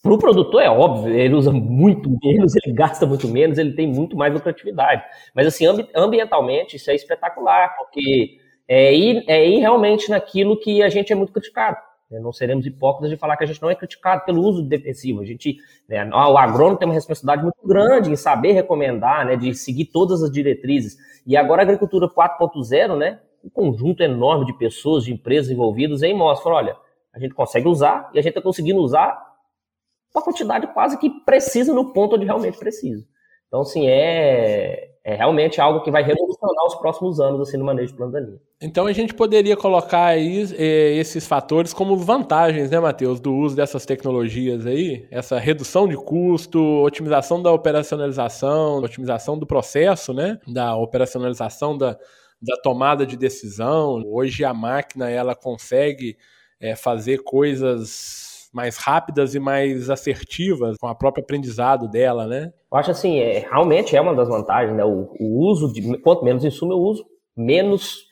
[0.02, 3.88] Para o produtor é óbvio, ele usa muito menos, ele gasta muito menos, ele tem
[3.88, 5.04] muito mais lucratividade.
[5.34, 10.90] Mas assim, ambientalmente isso é espetacular, porque é ir, é ir realmente naquilo que a
[10.90, 11.78] gente é muito criticado.
[12.10, 12.20] Né?
[12.20, 15.22] Não seremos hipócritas de falar que a gente não é criticado pelo uso de defensivo.
[15.22, 19.54] A gente, né, o agrônomo tem uma responsabilidade muito grande em saber recomendar, né, de
[19.54, 20.98] seguir todas as diretrizes.
[21.26, 26.14] E agora a agricultura 4.0, né, um conjunto enorme de pessoas, de empresas envolvidas, aí
[26.14, 26.78] mostra, olha,
[27.14, 29.24] a gente consegue usar e a gente está conseguindo usar
[30.14, 33.06] uma quantidade quase que precisa no ponto onde realmente precisa.
[33.48, 37.92] Então, assim, é, é realmente algo que vai revolucionar os próximos anos assim, no manejo
[37.92, 38.40] de planta daninha.
[38.60, 43.56] Então a gente poderia colocar aí eh, esses fatores como vantagens, né, Matheus, do uso
[43.56, 50.76] dessas tecnologias aí, essa redução de custo, otimização da operacionalização, otimização do processo, né, da
[50.76, 51.92] operacionalização da,
[52.42, 54.02] da tomada de decisão.
[54.08, 56.18] Hoje a máquina ela consegue
[56.60, 62.54] é, fazer coisas mais rápidas e mais assertivas com a própria aprendizado dela, né?
[62.76, 64.84] Eu acho assim, é, realmente é uma das vantagens, né?
[64.84, 68.04] O, o uso de quanto menos insumo eu uso, menos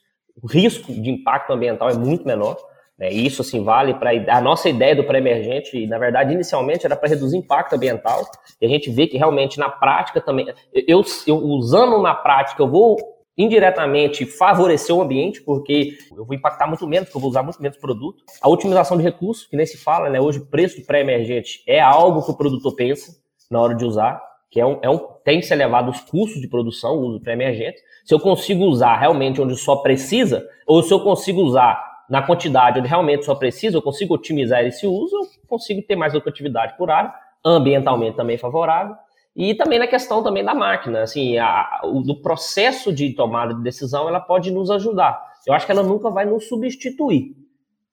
[0.50, 2.56] risco de impacto ambiental é muito menor.
[2.98, 3.12] Né?
[3.12, 7.36] Isso assim vale para a nossa ideia do pré-emergente, na verdade, inicialmente era para reduzir
[7.36, 8.24] impacto ambiental,
[8.62, 12.70] e a gente vê que realmente na prática também, eu, eu usando na prática, eu
[12.70, 12.96] vou
[13.38, 17.62] indiretamente favorecer o ambiente, porque eu vou impactar muito menos, porque eu vou usar muito
[17.62, 18.24] menos produto.
[18.42, 20.22] A otimização de recursos, que nem se fala, né?
[20.22, 23.12] Hoje o preço do pré-emergente é algo que o produtor pensa
[23.52, 24.22] na hora de usar,
[24.54, 27.82] que é um, é um tem que ser elevado os custos de produção, uso pré-emergente.
[28.06, 32.78] Se eu consigo usar realmente onde só precisa, ou se eu consigo usar na quantidade
[32.78, 36.92] onde realmente só precisa, eu consigo otimizar esse uso, eu consigo ter mais lucratividade por
[36.92, 37.12] área,
[37.44, 38.96] ambientalmente também favorável.
[39.36, 43.64] E também na questão também da máquina, assim, a, o, do processo de tomada de
[43.64, 45.20] decisão, ela pode nos ajudar.
[45.48, 47.36] Eu acho que ela nunca vai nos substituir,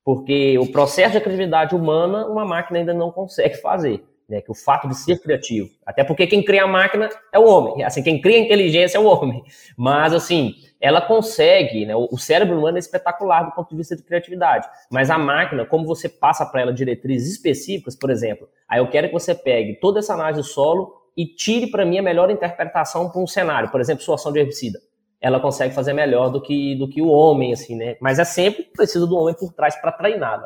[0.05, 4.10] porque o processo de criatividade humana, uma máquina ainda não consegue fazer.
[4.31, 7.45] Né, que o fato de ser criativo, até porque quem cria a máquina é o
[7.45, 9.43] homem, assim, quem cria a inteligência é o homem.
[9.77, 14.05] Mas assim, ela consegue, né, o cérebro humano é espetacular do ponto de vista de
[14.05, 18.89] criatividade, mas a máquina, como você passa para ela diretrizes específicas, por exemplo, aí eu
[18.89, 23.11] quero que você pegue toda essa análise solo e tire para mim a melhor interpretação
[23.11, 24.79] para um cenário, por exemplo, sua ação de herbicida.
[25.21, 27.97] Ela consegue fazer melhor do que, do que o homem, assim, né?
[28.01, 30.41] Mas é sempre preciso do homem por trás para treinar.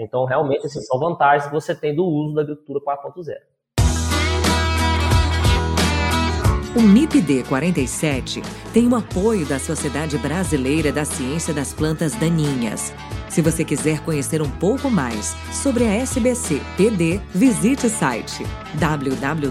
[0.00, 3.34] Então, realmente, assim, são vantagens que você tem do uso da agricultura 4.0.
[6.74, 8.40] O MIPD 47
[8.72, 12.94] tem o apoio da Sociedade Brasileira da Ciência das Plantas Daninhas.
[13.28, 19.50] Se você quiser conhecer um pouco mais sobre a SBC PD, visite o site www.sbcpd.org.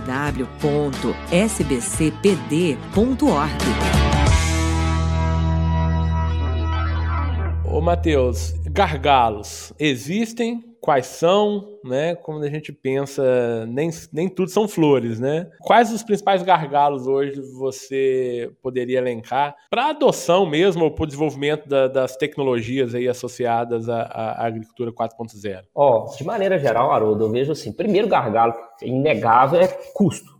[7.80, 10.62] Ô Matheus, gargalos existem?
[10.82, 12.14] quais são, né?
[12.16, 15.50] Como a gente pensa, nem, nem tudo são flores, né?
[15.62, 21.70] Quais os principais gargalos hoje você poderia elencar para adoção mesmo ou para o desenvolvimento
[21.70, 25.64] da, das tecnologias aí associadas à, à agricultura 4.0?
[25.74, 30.32] Ó, oh, de maneira geral, Haroldo, eu vejo assim, primeiro gargalo inegável é custo.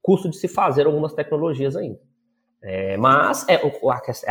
[0.00, 1.98] Custo de se fazer algumas tecnologias ainda.
[2.66, 3.60] É, mas é,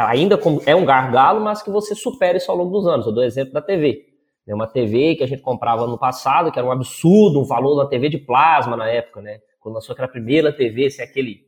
[0.01, 3.05] ainda é um gargalo, mas que você supera isso ao longo dos anos.
[3.05, 4.05] Eu dou exemplo da TV.
[4.47, 7.75] Né, uma TV que a gente comprava no passado, que era um absurdo, um valor
[7.75, 9.38] da TV de plasma na época, né?
[9.59, 11.41] Quando lançou aquela primeira TV, sem aquele,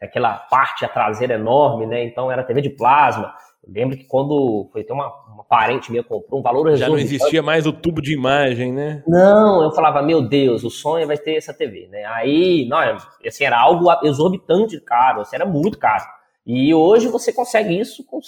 [0.00, 2.04] aquela parte a traseira enorme, né?
[2.04, 3.32] Então era TV de plasma.
[3.66, 6.98] Eu lembro que quando foi ter uma, uma parente minha comprou um valor Já não
[6.98, 9.02] existia mais o tubo de imagem, né?
[9.08, 12.04] Não, eu falava, meu Deus, o sonho vai ter essa TV, né?
[12.04, 12.78] Aí, não,
[13.26, 16.04] assim, era algo exorbitante caro, assim, era muito caro.
[16.46, 18.20] E hoje você consegue isso com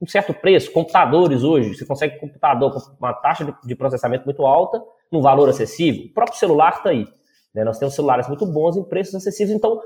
[0.00, 0.70] um certo preço.
[0.70, 6.06] Computadores hoje, você consegue computador com uma taxa de processamento muito alta, num valor acessível.
[6.06, 7.04] O próprio celular está aí.
[7.52, 7.64] Né?
[7.64, 9.56] Nós temos celulares muito bons em preços acessíveis.
[9.56, 9.80] Então,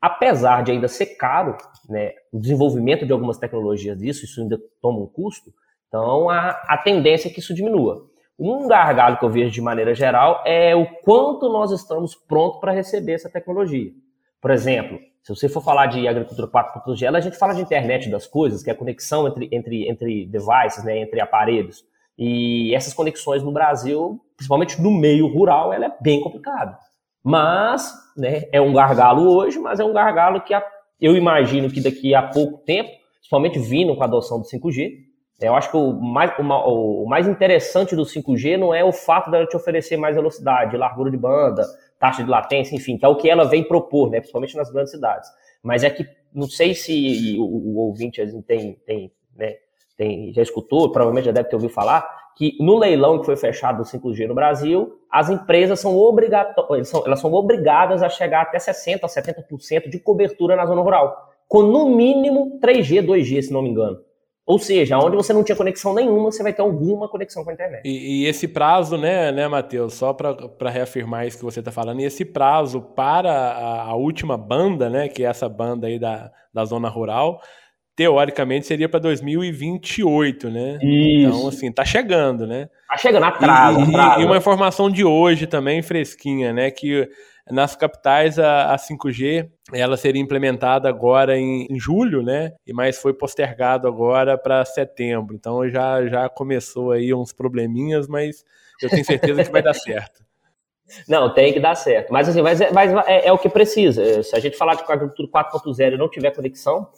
[0.00, 1.56] apesar de ainda ser caro,
[1.88, 5.52] né, o desenvolvimento de algumas tecnologias disso, isso ainda toma um custo.
[5.88, 8.06] Então, a, a tendência é que isso diminua.
[8.38, 12.72] Um gargalo que eu vejo de maneira geral é o quanto nós estamos prontos para
[12.72, 13.92] receber essa tecnologia.
[14.40, 18.26] Por exemplo, se você for falar de agricultura 4.0, a gente fala de internet das
[18.26, 21.82] coisas, que é a conexão entre, entre, entre devices, né, entre aparelhos.
[22.18, 26.78] E essas conexões no Brasil, principalmente no meio rural, ela é bem complicada.
[27.22, 30.54] Mas, né, é um gargalo hoje, mas é um gargalo que
[31.00, 34.90] eu imagino que daqui a pouco tempo, principalmente vindo com a adoção do 5G,
[35.40, 39.46] eu acho que o mais, o, mais interessante do 5G não é o fato dela
[39.46, 41.64] te oferecer mais velocidade, largura de banda,
[42.04, 44.90] taxa de latência, enfim, que é o que ela vem propor, né, principalmente nas grandes
[44.90, 45.26] cidades.
[45.62, 49.54] Mas é que não sei se o, o ouvinte tem, tem, né,
[49.96, 53.78] tem, já escutou, provavelmente já deve ter ouvido falar, que no leilão que foi fechado
[53.78, 58.58] do 5G no Brasil, as empresas são, obrigatórias, são, elas são obrigadas a chegar até
[58.58, 63.62] 60% a 70% de cobertura na zona rural, com no mínimo 3G, 2G, se não
[63.62, 63.98] me engano.
[64.46, 67.54] Ou seja, onde você não tinha conexão nenhuma, você vai ter alguma conexão com a
[67.54, 67.82] internet.
[67.84, 72.00] E, e esse prazo, né, né Matheus, só para reafirmar isso que você está falando,
[72.00, 76.30] e esse prazo para a, a, última banda, né, que é essa banda aí da,
[76.52, 77.40] da zona rural,
[77.96, 80.78] teoricamente seria para 2028, né?
[80.82, 81.28] Isso.
[81.28, 82.68] Então, assim, tá chegando, né?
[82.88, 83.78] Tá chegando atrás.
[83.78, 87.08] E, e, uma informação de hoje também, fresquinha, né, que
[87.50, 92.52] nas capitais, a, a 5G ela seria implementada agora em, em julho, né?
[92.72, 95.34] Mas foi postergado agora para setembro.
[95.34, 98.44] Então já, já começou aí uns probleminhas, mas
[98.82, 100.24] eu tenho certeza que vai dar certo.
[101.08, 102.12] Não, tem que dar certo.
[102.12, 104.22] Mas assim, mas, é, mas é, é, o que precisa.
[104.22, 106.88] Se a gente falar de agricultura 4.0 e não tiver conexão,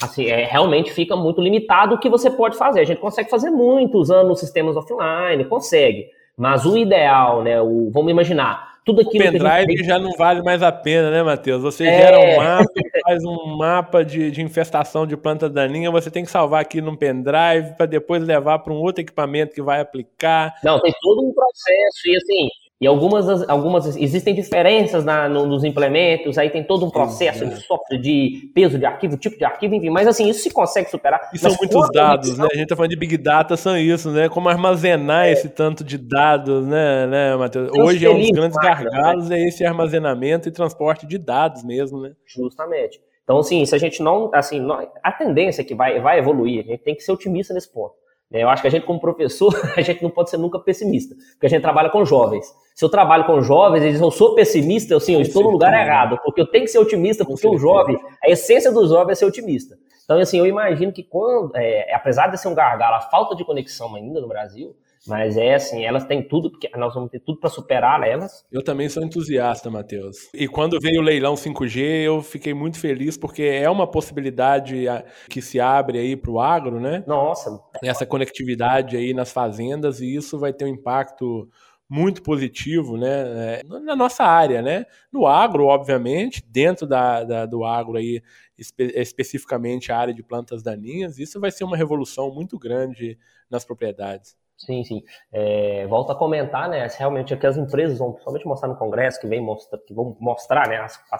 [0.00, 2.80] assim, é, realmente fica muito limitado o que você pode fazer.
[2.80, 6.08] A gente consegue fazer muito usando sistemas offline, consegue.
[6.36, 7.60] Mas o ideal, né?
[7.60, 11.22] O, vamos imaginar, tudo aquilo o pendrive que já não vale mais a pena, né,
[11.22, 11.62] Matheus?
[11.62, 11.98] Você é...
[11.98, 12.72] gera um mapa,
[13.06, 16.96] faz um mapa de, de infestação de planta daninha, você tem que salvar aqui num
[16.96, 20.54] pendrive para depois levar para um outro equipamento que vai aplicar.
[20.62, 22.48] Não, tem todo um processo e assim,
[22.82, 27.60] E algumas, algumas existem diferenças na, no, nos implementos, aí tem todo um processo de
[27.60, 31.30] software, de peso de arquivo, tipo de arquivo, enfim, mas assim, isso se consegue superar.
[31.32, 32.48] E são muitos dados, né?
[32.50, 34.28] A gente tá falando de Big Data, são isso, né?
[34.28, 35.30] Como armazenar é.
[35.30, 37.70] esse tanto de dados, né, né Matheus?
[37.78, 38.68] Hoje é um dos grandes né?
[38.68, 39.38] gargalos né?
[39.38, 42.10] é esse armazenamento e transporte de dados mesmo, né?
[42.26, 43.00] Justamente.
[43.22, 46.64] Então, assim, se a gente não, assim, não, a tendência é que vai, vai evoluir,
[46.64, 47.94] a gente tem que ser otimista nesse ponto.
[48.40, 51.46] Eu acho que a gente, como professor, a gente não pode ser nunca pessimista, porque
[51.46, 52.46] a gente trabalha com jovens.
[52.74, 55.50] Se eu trabalho com jovens, eles dizem, eu sou pessimista, eu, sim, eu estou no
[55.50, 59.12] lugar errado, porque eu tenho que ser otimista, porque o jovem, a essência do jovem
[59.12, 59.76] é ser otimista.
[60.04, 63.44] Então, assim, eu imagino que quando, é, apesar de ser um gargalo, a falta de
[63.44, 64.74] conexão ainda no Brasil,
[65.06, 68.44] mas é assim, elas têm tudo, porque nós vamos ter tudo para superar elas.
[68.52, 70.28] Eu também sou entusiasta, Matheus.
[70.32, 74.84] E quando veio o leilão 5G, eu fiquei muito feliz, porque é uma possibilidade
[75.28, 77.02] que se abre aí para o agro, né?
[77.06, 77.60] Nossa.
[77.82, 81.48] Essa conectividade aí nas fazendas, e isso vai ter um impacto
[81.92, 84.86] muito positivo né, é, na nossa área, né?
[85.12, 88.22] No agro, obviamente, dentro da, da, do agro aí,
[88.56, 93.18] espe especificamente a área de plantas daninhas, isso vai ser uma revolução muito grande
[93.50, 94.34] nas propriedades.
[94.64, 95.02] Sim, sim.
[95.32, 96.86] É, volto a comentar, né?
[96.96, 100.68] Realmente que as empresas vão somente mostrar no Congresso, que, vem mostra, que vão mostrar
[100.68, 101.18] né, a, a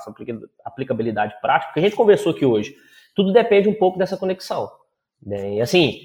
[0.65, 2.75] aplicabilidade prática, porque a gente conversou aqui hoje.
[3.15, 4.71] Tudo depende um pouco dessa conexão.
[5.21, 5.55] Né?
[5.55, 5.99] E assim,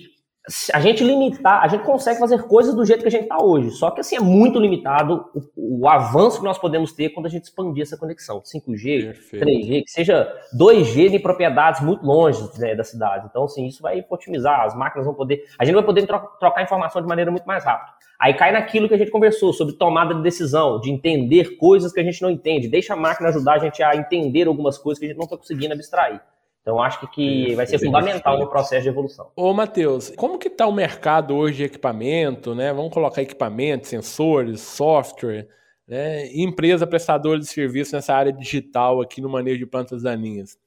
[0.73, 3.71] a gente limitar, a gente consegue fazer coisas do jeito que a gente está hoje,
[3.71, 7.29] só que assim é muito limitado o, o, avanço que nós podemos ter quando a
[7.29, 9.45] gente expandir essa conexão, 5G, Perfeito.
[9.45, 13.27] 3G, que seja 2G de propriedades muito longe né, da cidade.
[13.29, 16.63] Então, assim, isso vai otimizar, as máquinas vão poder, a gente vai poder tro trocar
[16.63, 17.91] informação de maneira muito mais rápida.
[18.19, 21.99] Aí cai naquilo que a gente conversou sobre tomada de decisão, de entender coisas que
[21.99, 25.05] a gente não entende, deixa a máquina ajudar a gente a entender algumas coisas que
[25.05, 26.21] a gente não está conseguindo abstrair.
[26.67, 29.31] Então, acho que, que vai ser fundamental no processo de evolução.
[29.37, 32.73] Ô, Matheus, como que está o mercado hoje de equipamento, né?
[32.73, 35.47] Vamos colocar equipamentos, sensores, software,
[35.87, 36.27] né?
[36.35, 40.57] Empresa prestadora de serviço nessa área digital aqui no manejo de plantas daninhas.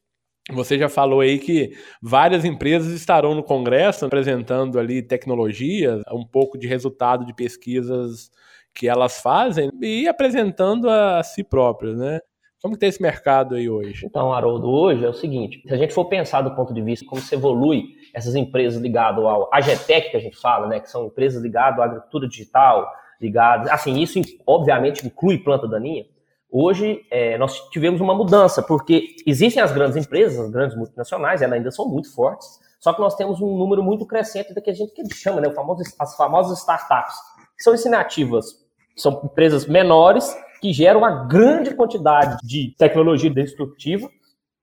[0.50, 6.56] Você já falou aí que várias empresas estarão no Congresso apresentando ali tecnologias, um pouco
[6.56, 8.30] de resultado de pesquisas
[8.72, 12.20] que elas fazem e apresentando a si próprias, né?
[12.62, 14.04] Como que tem esse mercado aí hoje?
[14.04, 17.06] Então, Haroldo, hoje é o seguinte, se a gente for pensar do ponto de vista
[17.06, 21.06] como se evolui essas empresas ligadas ao AGTEC que a gente fala, né, que são
[21.06, 22.86] empresas ligadas à agricultura digital,
[23.18, 26.04] ligadas, assim, isso obviamente inclui planta daninha.
[26.50, 31.54] Hoje é, nós tivemos uma mudança, porque existem as grandes empresas, as grandes multinacionais, elas
[31.54, 32.46] ainda são muito fortes,
[32.78, 35.82] só que nós temos um número muito crescente do que a gente chama, né, famoso,
[35.98, 37.14] as famosas startups,
[37.56, 38.62] que são iniciativas,
[38.94, 44.08] são empresas menores que gera uma grande quantidade de tecnologia destrutiva,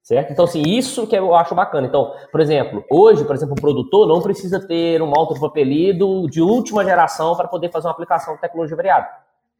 [0.04, 0.32] certo?
[0.32, 1.88] Então, assim, isso que eu acho bacana.
[1.88, 6.84] Então, por exemplo, hoje, por exemplo, o produtor não precisa ter um autopropelido de última
[6.84, 9.08] geração para poder fazer uma aplicação de tecnologia variada.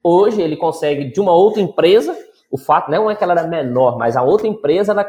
[0.04, 2.16] Hoje, ele consegue, de uma outra empresa,
[2.52, 5.06] o fato não é que ela era menor, mas a outra empresa ela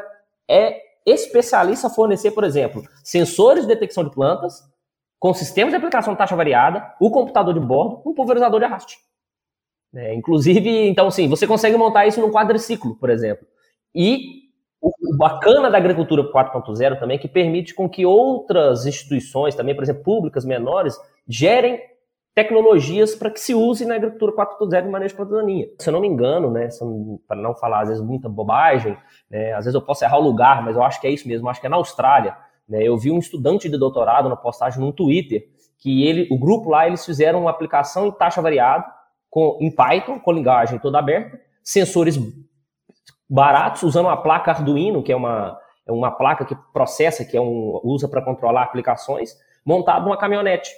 [0.49, 4.63] é especialista a fornecer, por exemplo, sensores de detecção de plantas,
[5.19, 8.99] com sistemas de aplicação de taxa variada, o computador de bordo, um pulverizador de arraste.
[9.95, 13.47] É, inclusive, então, assim, você consegue montar isso num quadriciclo, por exemplo.
[13.95, 14.49] E
[14.81, 19.83] o bacana da agricultura 4.0 também é que permite com que outras instituições, também, por
[19.83, 21.81] exemplo, públicas menores, gerem
[22.35, 25.67] tecnologias para que se use na agricultura 4.0 de manejo de daninha.
[25.81, 26.69] Se eu não me engano, né,
[27.27, 28.97] para não falar às vezes muita bobagem,
[29.29, 31.49] né, às vezes eu posso errar o lugar, mas eu acho que é isso mesmo,
[31.49, 32.37] acho que é na Austrália.
[32.69, 36.71] Né, eu vi um estudante de doutorado na postagem no Twitter que ele, o grupo
[36.71, 38.85] lá, eles fizeram uma aplicação em taxa variada
[39.31, 42.19] com, em Python, com linguagem toda aberta, sensores
[43.29, 47.41] baratos, usando uma placa Arduino, que é uma, é uma placa que processa, que é
[47.41, 50.71] um, usa para controlar aplicações, montado numa caminhonete.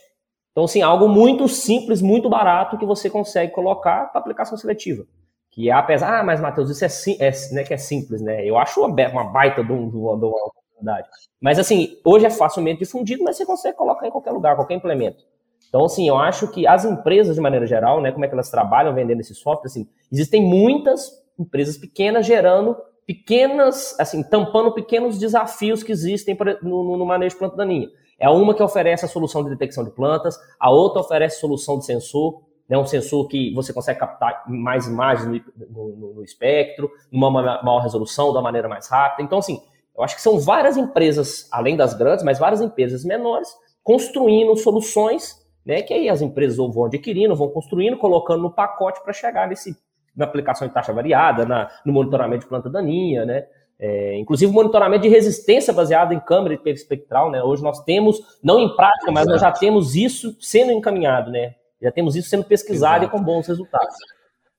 [0.53, 5.05] Então, assim, algo muito simples, muito barato que você consegue colocar para aplicação seletiva.
[5.51, 8.44] Que é, apesar, ah, mas Matheus, isso é, sim, é, né, que é simples, né?
[8.44, 11.09] Eu acho uma, baita de uma oportunidade.
[11.40, 15.24] Mas, assim, hoje é facilmente difundido, mas você consegue colocar em qualquer lugar, qualquer implemento.
[15.70, 18.50] Então, assim, eu acho que as empresas, de maneira geral, né, como é que elas
[18.50, 25.82] trabalham vendendo esse software, assim, existem muitas empresas pequenas gerando pequenas, assim, tampando pequenos desafios
[25.82, 27.88] que existem no, no manejo de planta daninha.
[28.18, 31.86] É uma que oferece a solução de detecção de plantas, a outra oferece solução de
[31.86, 37.30] sensor, né, um sensor que você consegue captar mais imagens no, no, no espectro, numa
[37.30, 39.22] maior resolução, uma maneira mais rápida.
[39.22, 39.60] Então, assim,
[39.96, 43.48] eu acho que são várias empresas, além das grandes, mas várias empresas menores,
[43.82, 45.82] construindo soluções né?
[45.82, 49.76] Que aí as empresas ou vão adquirindo, vão construindo, colocando no pacote para chegar nesse,
[50.16, 53.46] na aplicação de taxa variada, na, no monitoramento de planta daninha, né?
[53.82, 57.42] É, inclusive monitoramento de resistência baseado em câmera espectral, né?
[57.42, 59.30] Hoje nós temos, não em prática, mas Exato.
[59.30, 61.54] nós já temos isso sendo encaminhado, né?
[61.80, 63.16] Já temos isso sendo pesquisado Exato.
[63.16, 63.94] e com bons resultados.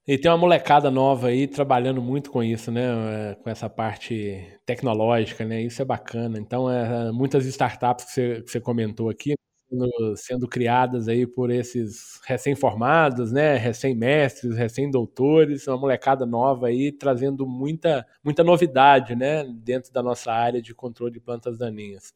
[0.08, 3.36] E tem uma molecada nova aí trabalhando muito com isso, né?
[3.44, 5.62] Com essa parte tecnológica, né?
[5.62, 6.40] Isso é bacana.
[6.40, 9.36] Então, é, muitas startups que você, que você comentou aqui
[9.72, 13.56] sendo, sendo, criadas aí por esses recém-formados, né?
[13.58, 19.44] Recém-mestres, recém-doutores, uma molecada nova aí trazendo muita, muita novidade, né?
[19.46, 22.14] Dentro da nossa área de controle de plantas daninhas.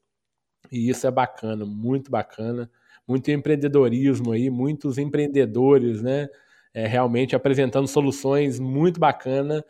[0.71, 2.69] E isso é bacana, muito bacana.
[3.07, 6.27] Muito empreendedorismo aí, muitos empreendedores, né?
[6.75, 9.63] é, realmente apresentando soluções muito bacanas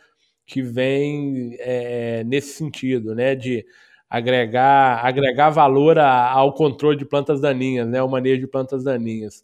[0.46, 3.66] que vêm é, nesse sentido, né, de
[4.10, 9.44] agregar, agregar valor a, ao controle de plantas daninhas, né, o manejo de plantas daninhas,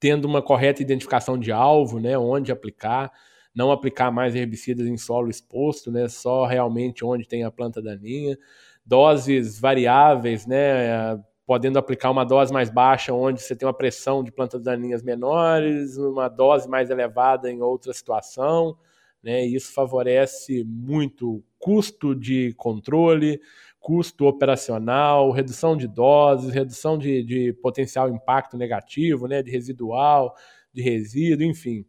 [0.00, 3.10] tendo uma correta identificação de alvo, né, onde aplicar,
[3.54, 8.36] não aplicar mais herbicidas em solo exposto, né, só realmente onde tem a planta daninha,
[8.84, 14.32] doses variáveis, né, podendo aplicar uma dose mais baixa, onde você tem uma pressão de
[14.32, 18.76] plantas daninhas menores, uma dose mais elevada em outra situação,
[19.22, 19.44] né?
[19.44, 23.40] Isso favorece muito custo de controle,
[23.80, 29.42] custo operacional, redução de doses, redução de, de potencial impacto negativo, né?
[29.42, 30.34] De residual,
[30.74, 31.86] de resíduo, enfim.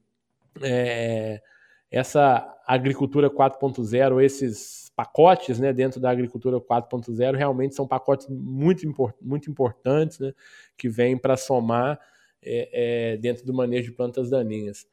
[0.62, 1.42] É,
[1.92, 9.14] essa agricultura 4.0, esses pacotes né, dentro da agricultura 4.0 realmente são pacotes muito, import,
[9.22, 10.32] muito importantes né,
[10.78, 12.00] que vêm para somar
[12.42, 12.70] é,
[13.14, 14.88] é, dentro do manejo de plantas daninhas.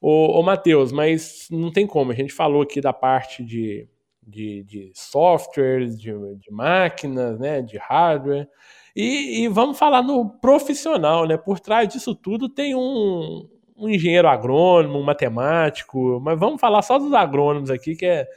[0.00, 3.88] Ô, ô Matheus, mas não tem como, a gente falou aqui da parte de,
[4.22, 8.48] de, de softwares, de, de, máquinas, né, de hardware,
[8.94, 11.38] e, e, vamos falar no profissional, né?
[11.38, 16.98] Por trás disso tudo tem um, um engenheiro agrônomo, um matemático, mas vamos falar só
[16.98, 18.28] dos agrônomos aqui, que é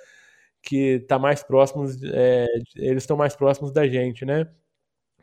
[0.65, 4.47] que está mais próximos, é, eles estão mais próximos da gente, né?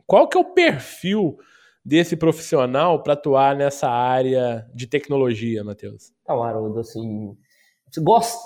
[0.07, 1.37] Qual que é o perfil
[1.85, 6.13] desse profissional para atuar nessa área de tecnologia, Matheus?
[6.23, 7.37] Então, Haroldo, assim,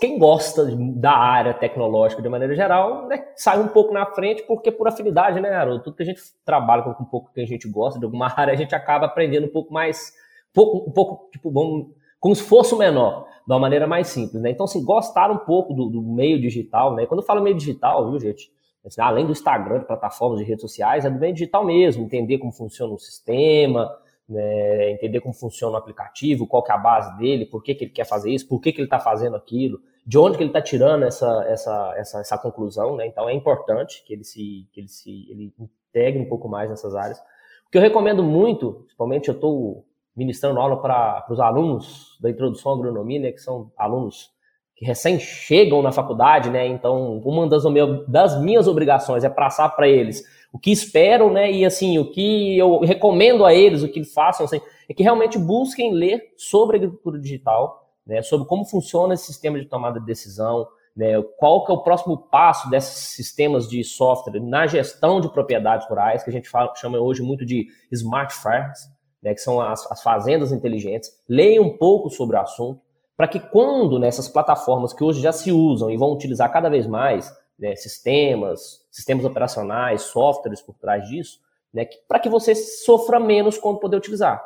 [0.00, 4.72] quem gosta da área tecnológica de maneira geral, né, sai um pouco na frente, porque
[4.72, 5.84] por afinidade, né, Haroldo?
[5.84, 8.52] Tudo que a gente trabalha com um pouco que a gente gosta de alguma área,
[8.52, 10.12] a gente acaba aprendendo um pouco mais,
[10.52, 11.88] pouco, um pouco tipo, vamos,
[12.18, 14.50] com esforço menor de uma maneira mais simples, né?
[14.50, 17.06] Então, assim, gostar um pouco do, do meio digital, né?
[17.06, 18.50] Quando eu falo meio digital, viu, gente?
[18.84, 22.38] Assim, além do Instagram, de plataformas de redes sociais, é do meio digital mesmo, entender
[22.38, 23.90] como funciona o sistema,
[24.28, 24.92] né?
[24.92, 27.92] entender como funciona o aplicativo, qual que é a base dele, por que, que ele
[27.92, 30.62] quer fazer isso, por que, que ele está fazendo aquilo, de onde que ele está
[30.62, 33.06] tirando essa, essa, essa, essa conclusão, né?
[33.06, 36.94] Então é importante que ele se, que ele se ele integre um pouco mais nessas
[36.94, 37.18] áreas.
[37.66, 42.72] O que eu recomendo muito, principalmente eu estou ministrando aula para os alunos da introdução
[42.72, 44.32] à agronomia, né, que são alunos
[44.76, 46.66] que recém chegam na faculdade, né?
[46.66, 47.64] Então, uma das,
[48.06, 50.22] das minhas obrigações é passar para eles
[50.52, 51.50] o que esperam, né?
[51.50, 55.38] E assim, o que eu recomendo a eles, o que façam, assim, é que realmente
[55.38, 58.22] busquem ler sobre agricultura digital, né?
[58.22, 61.22] Sobre como funciona esse sistema de tomada de decisão, né?
[61.38, 66.22] Qual que é o próximo passo desses sistemas de software na gestão de propriedades rurais,
[66.22, 70.02] que a gente fala, chama hoje muito de smart farms, né, que são as, as
[70.02, 72.80] fazendas inteligentes, leiam um pouco sobre o assunto,
[73.16, 76.86] para que quando nessas plataformas que hoje já se usam e vão utilizar cada vez
[76.86, 81.38] mais né, sistemas, sistemas operacionais, softwares por trás disso,
[81.72, 84.42] né, para que você sofra menos quando poder utilizar.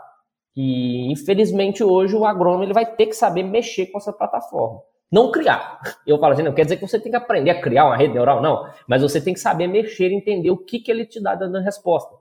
[0.57, 4.83] E infelizmente hoje o agrônomo ele vai ter que saber mexer com essa plataforma.
[5.11, 5.81] Não criar.
[6.07, 8.15] Eu falo assim, não quer dizer que você tem que aprender a criar uma rede
[8.15, 8.65] neural, não.
[8.87, 12.15] Mas você tem que saber mexer, entender o que, que ele te dá dando resposta.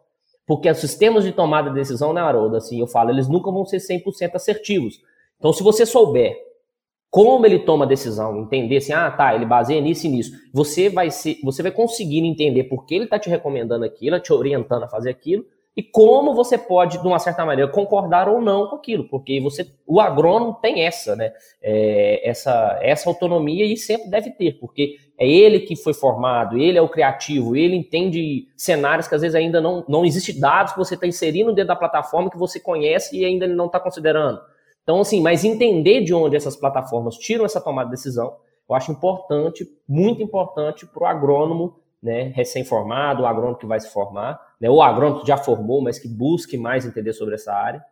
[0.47, 3.63] Porque os sistemas de tomada de decisão, né, Haroldo, assim, eu falo, eles nunca vão
[3.63, 4.99] ser 100% assertivos.
[5.39, 6.37] Então, se você souber
[7.09, 10.89] como ele toma a decisão, entender assim, ah, tá, ele baseia nisso e nisso, você
[10.89, 14.83] vai ser, você vai conseguir entender por que ele está te recomendando aquilo, te orientando
[14.83, 15.43] a fazer aquilo,
[15.75, 19.65] e como você pode, de uma certa maneira, concordar ou não com aquilo, porque você,
[19.87, 21.31] o agrônomo tem essa, né,
[21.61, 26.77] é, essa, essa autonomia e sempre deve ter, porque é ele que foi formado, ele
[26.77, 30.79] é o criativo, ele entende cenários que às vezes ainda não, não existe dados que
[30.79, 34.39] você está inserindo dentro da plataforma que você conhece e ainda não está considerando.
[34.89, 38.37] Então, assim, mas entender de onde essas plataformas tiram essa tomada de decisão,
[38.67, 43.93] eu acho importante, muito importante para o agrônomo né, recém-formado, o agrônomo que vai se
[43.93, 47.53] formar, né, ou o agrônomo que já formou, mas que busque mais entender sobre essa
[47.53, 47.85] área.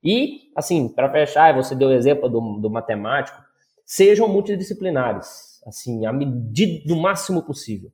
[0.00, 3.42] E, assim, para fechar, você deu o exemplo do, do matemático,
[3.84, 7.90] sejam multidisciplinares assim, a medida do máximo possível.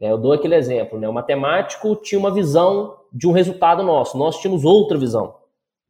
[0.00, 1.08] É, eu dou aquele exemplo, né?
[1.08, 5.36] O matemático tinha uma visão de um resultado nosso, nós tínhamos outra visão.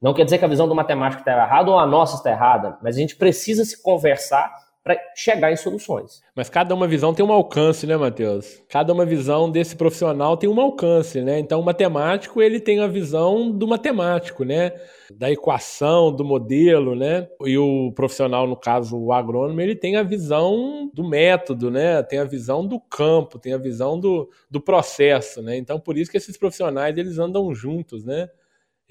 [0.01, 2.79] Não quer dizer que a visão do matemático está errada ou a nossa está errada,
[2.83, 4.51] mas a gente precisa se conversar
[4.83, 6.23] para chegar em soluções.
[6.35, 8.63] Mas cada uma visão tem um alcance, né, Matheus?
[8.69, 11.39] Cada uma visão desse profissional tem um alcance, né?
[11.39, 14.73] Então, o matemático, ele tem a visão do matemático, né?
[15.13, 17.29] Da equação, do modelo, né?
[17.45, 22.03] E o profissional, no caso, o agrônomo, ele tem a visão do método, né?
[22.03, 25.59] Tem a visão do campo, tem a visão do, do processo, né?
[25.59, 28.31] Então, por isso que esses profissionais, eles andam juntos, né?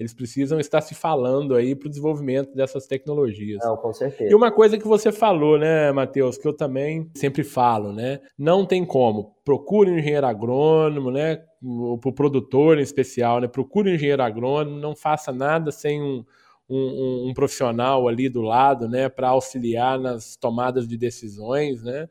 [0.00, 3.62] Eles precisam estar se falando aí para o desenvolvimento dessas tecnologias.
[3.62, 4.30] Não, com certeza.
[4.30, 8.18] E uma coisa que você falou, né, Matheus, que eu também sempre falo, né?
[8.38, 9.36] Não tem como.
[9.44, 11.36] Procure um engenheiro agrônomo, né?
[11.36, 13.46] Para o produtor em especial, né?
[13.46, 16.24] Procure um engenheiro agrônomo, não faça nada sem um,
[16.66, 19.06] um, um profissional ali do lado, né?
[19.10, 22.08] Para auxiliar nas tomadas de decisões, né?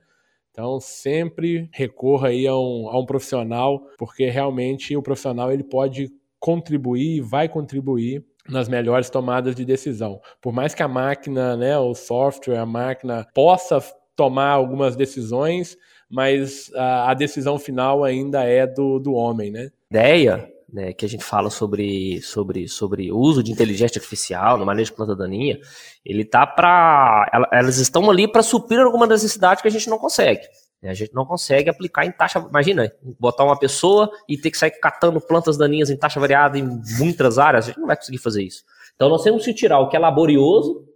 [0.52, 6.12] Então, sempre recorra aí a um, a um profissional, porque realmente o profissional ele pode
[6.40, 10.20] contribuir e vai contribuir nas melhores tomadas de decisão.
[10.42, 13.80] Por mais que a máquina, né, o software, a máquina possa
[14.16, 15.78] tomar algumas decisões,
[16.10, 19.70] mas a, a decisão final ainda é do, do homem, né?
[19.92, 24.92] Ideia né, que a gente fala sobre, sobre, sobre uso de inteligência artificial no manejo
[24.92, 25.60] de planta daninha,
[26.06, 30.42] ele tá para elas estão ali para suprir alguma necessidade que a gente não consegue.
[30.82, 32.40] A gente não consegue aplicar em taxa.
[32.40, 36.82] Imagina, botar uma pessoa e ter que sair catando plantas daninhas em taxa variada em
[37.00, 37.66] muitas áreas.
[37.66, 38.64] A gente não vai conseguir fazer isso.
[38.96, 40.88] Então nós temos que tirar o que é laborioso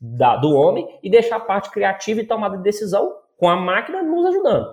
[0.00, 4.02] da, do homem e deixar a parte criativa e tomada de decisão com a máquina
[4.02, 4.66] nos ajudando.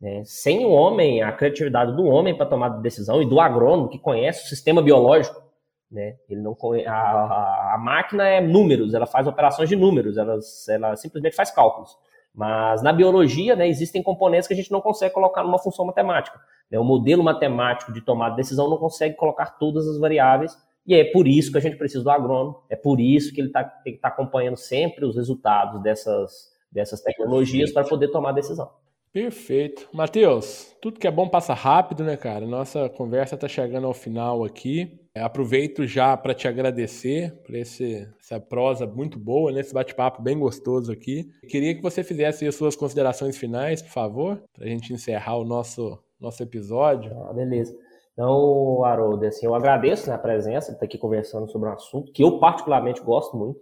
[0.00, 0.22] Né?
[0.24, 3.98] Sem o homem, a criatividade do homem para tomar de decisão e do agrônomo que
[3.98, 5.42] conhece o sistema biológico.
[5.90, 6.16] Né?
[6.28, 10.38] Ele não a, a, a, máquina é números, ela faz operações de números, ela,
[10.68, 11.96] ela simplesmente faz cálculos.
[12.34, 16.40] Mas na biologia, né, existem componentes que a gente não consegue colocar numa função matemática.
[16.70, 16.78] Né?
[16.78, 20.56] O modelo matemático de tomada de decisão não consegue colocar todas as variáveis,
[20.86, 23.50] e é por isso que a gente precisa do agrônomo, é por isso que ele
[23.50, 28.32] tá, tem que estar tá acompanhando sempre os resultados dessas, dessas tecnologias para poder tomar
[28.32, 28.70] decisão.
[29.14, 29.88] Perfeito.
[29.92, 32.44] Matheus, tudo que é bom passa rápido, né, cara?
[32.48, 34.98] Nossa conversa está chegando ao final aqui.
[35.14, 39.60] É, aproveito já para te agradecer por esse, essa prosa muito boa, né?
[39.60, 41.30] esse bate-papo bem gostoso aqui.
[41.48, 45.44] Queria que você fizesse as suas considerações finais, por favor, para a gente encerrar o
[45.44, 47.16] nosso, nosso episódio.
[47.28, 47.72] Ah, beleza.
[48.14, 52.10] Então, Haroldo, assim, eu agradeço né, a presença de estar aqui conversando sobre um assunto
[52.10, 53.60] que eu particularmente gosto muito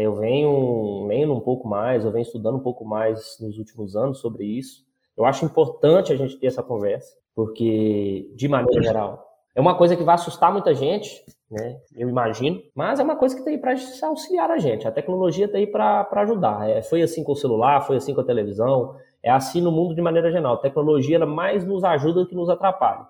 [0.00, 4.18] eu venho lendo um pouco mais, eu venho estudando um pouco mais nos últimos anos
[4.18, 4.84] sobre isso.
[5.16, 9.96] Eu acho importante a gente ter essa conversa, porque, de maneira geral, é uma coisa
[9.96, 11.80] que vai assustar muita gente, né?
[11.96, 13.74] Eu imagino, mas é uma coisa que está aí para
[14.08, 14.86] auxiliar a gente.
[14.86, 16.68] A tecnologia está aí para ajudar.
[16.68, 19.94] É, foi assim com o celular, foi assim com a televisão, é assim no mundo
[19.94, 20.54] de maneira geral.
[20.54, 23.06] A tecnologia mais nos ajuda do que nos atrapalha.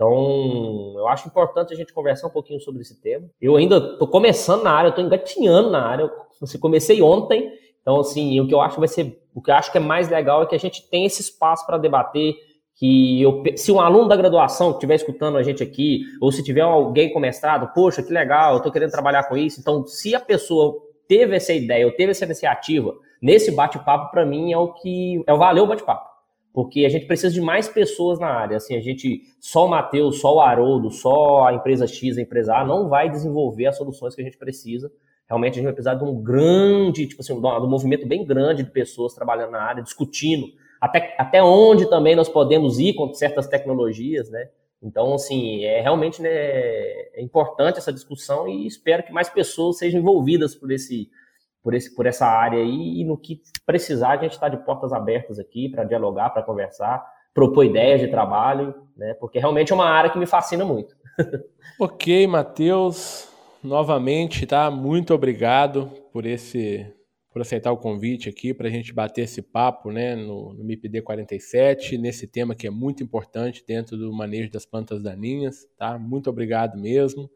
[0.00, 3.28] Então, eu acho importante a gente conversar um pouquinho sobre esse tema.
[3.38, 6.04] Eu ainda estou começando na área, estou engatinhando na área.
[6.04, 6.10] Eu
[6.42, 9.70] assim, comecei ontem, então assim, o que eu acho vai ser, o que eu acho
[9.70, 12.34] que é mais legal é que a gente tem esse espaço para debater.
[12.76, 16.62] Que eu, se um aluno da graduação estiver escutando a gente aqui, ou se tiver
[16.62, 19.60] alguém com mestrado, poxa, que legal, eu estou querendo trabalhar com isso.
[19.60, 24.50] Então, se a pessoa teve essa ideia ou teve essa iniciativa, nesse bate-papo, para mim,
[24.50, 26.09] é o que é o valeu o bate-papo
[26.52, 28.56] porque a gente precisa de mais pessoas na área.
[28.56, 32.56] Assim, a gente, só o Matheus, só o Haroldo, só a empresa X, a empresa
[32.56, 34.90] A, não vai desenvolver as soluções que a gente precisa.
[35.28, 38.64] Realmente a gente vai precisar de um grande, tipo assim, de um movimento bem grande
[38.64, 40.46] de pessoas trabalhando na área, discutindo
[40.80, 44.48] até, até onde também nós podemos ir com certas tecnologias, né?
[44.82, 50.00] Então, assim, é realmente né, é importante essa discussão e espero que mais pessoas sejam
[50.00, 51.10] envolvidas por esse,
[51.62, 54.92] por, esse, por essa área aí e no que precisar, a gente está de portas
[54.92, 57.04] abertas aqui para dialogar, para conversar,
[57.34, 59.14] propor ideias de trabalho, né?
[59.14, 60.94] Porque realmente é uma área que me fascina muito.
[61.78, 63.28] ok, Matheus,
[63.62, 64.70] novamente, tá?
[64.70, 66.86] Muito obrigado por esse
[67.32, 71.00] por aceitar o convite aqui para a gente bater esse papo né, no, no MIPD
[71.02, 75.64] 47, nesse tema que é muito importante dentro do manejo das plantas daninhas.
[75.78, 75.96] Tá?
[75.96, 77.30] Muito obrigado mesmo.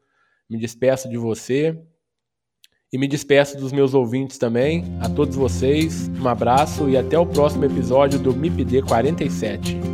[0.51, 1.81] Me despeço de você
[2.93, 4.85] e me despeço dos meus ouvintes também.
[5.01, 9.94] A todos vocês, um abraço e até o próximo episódio do MIPD 47.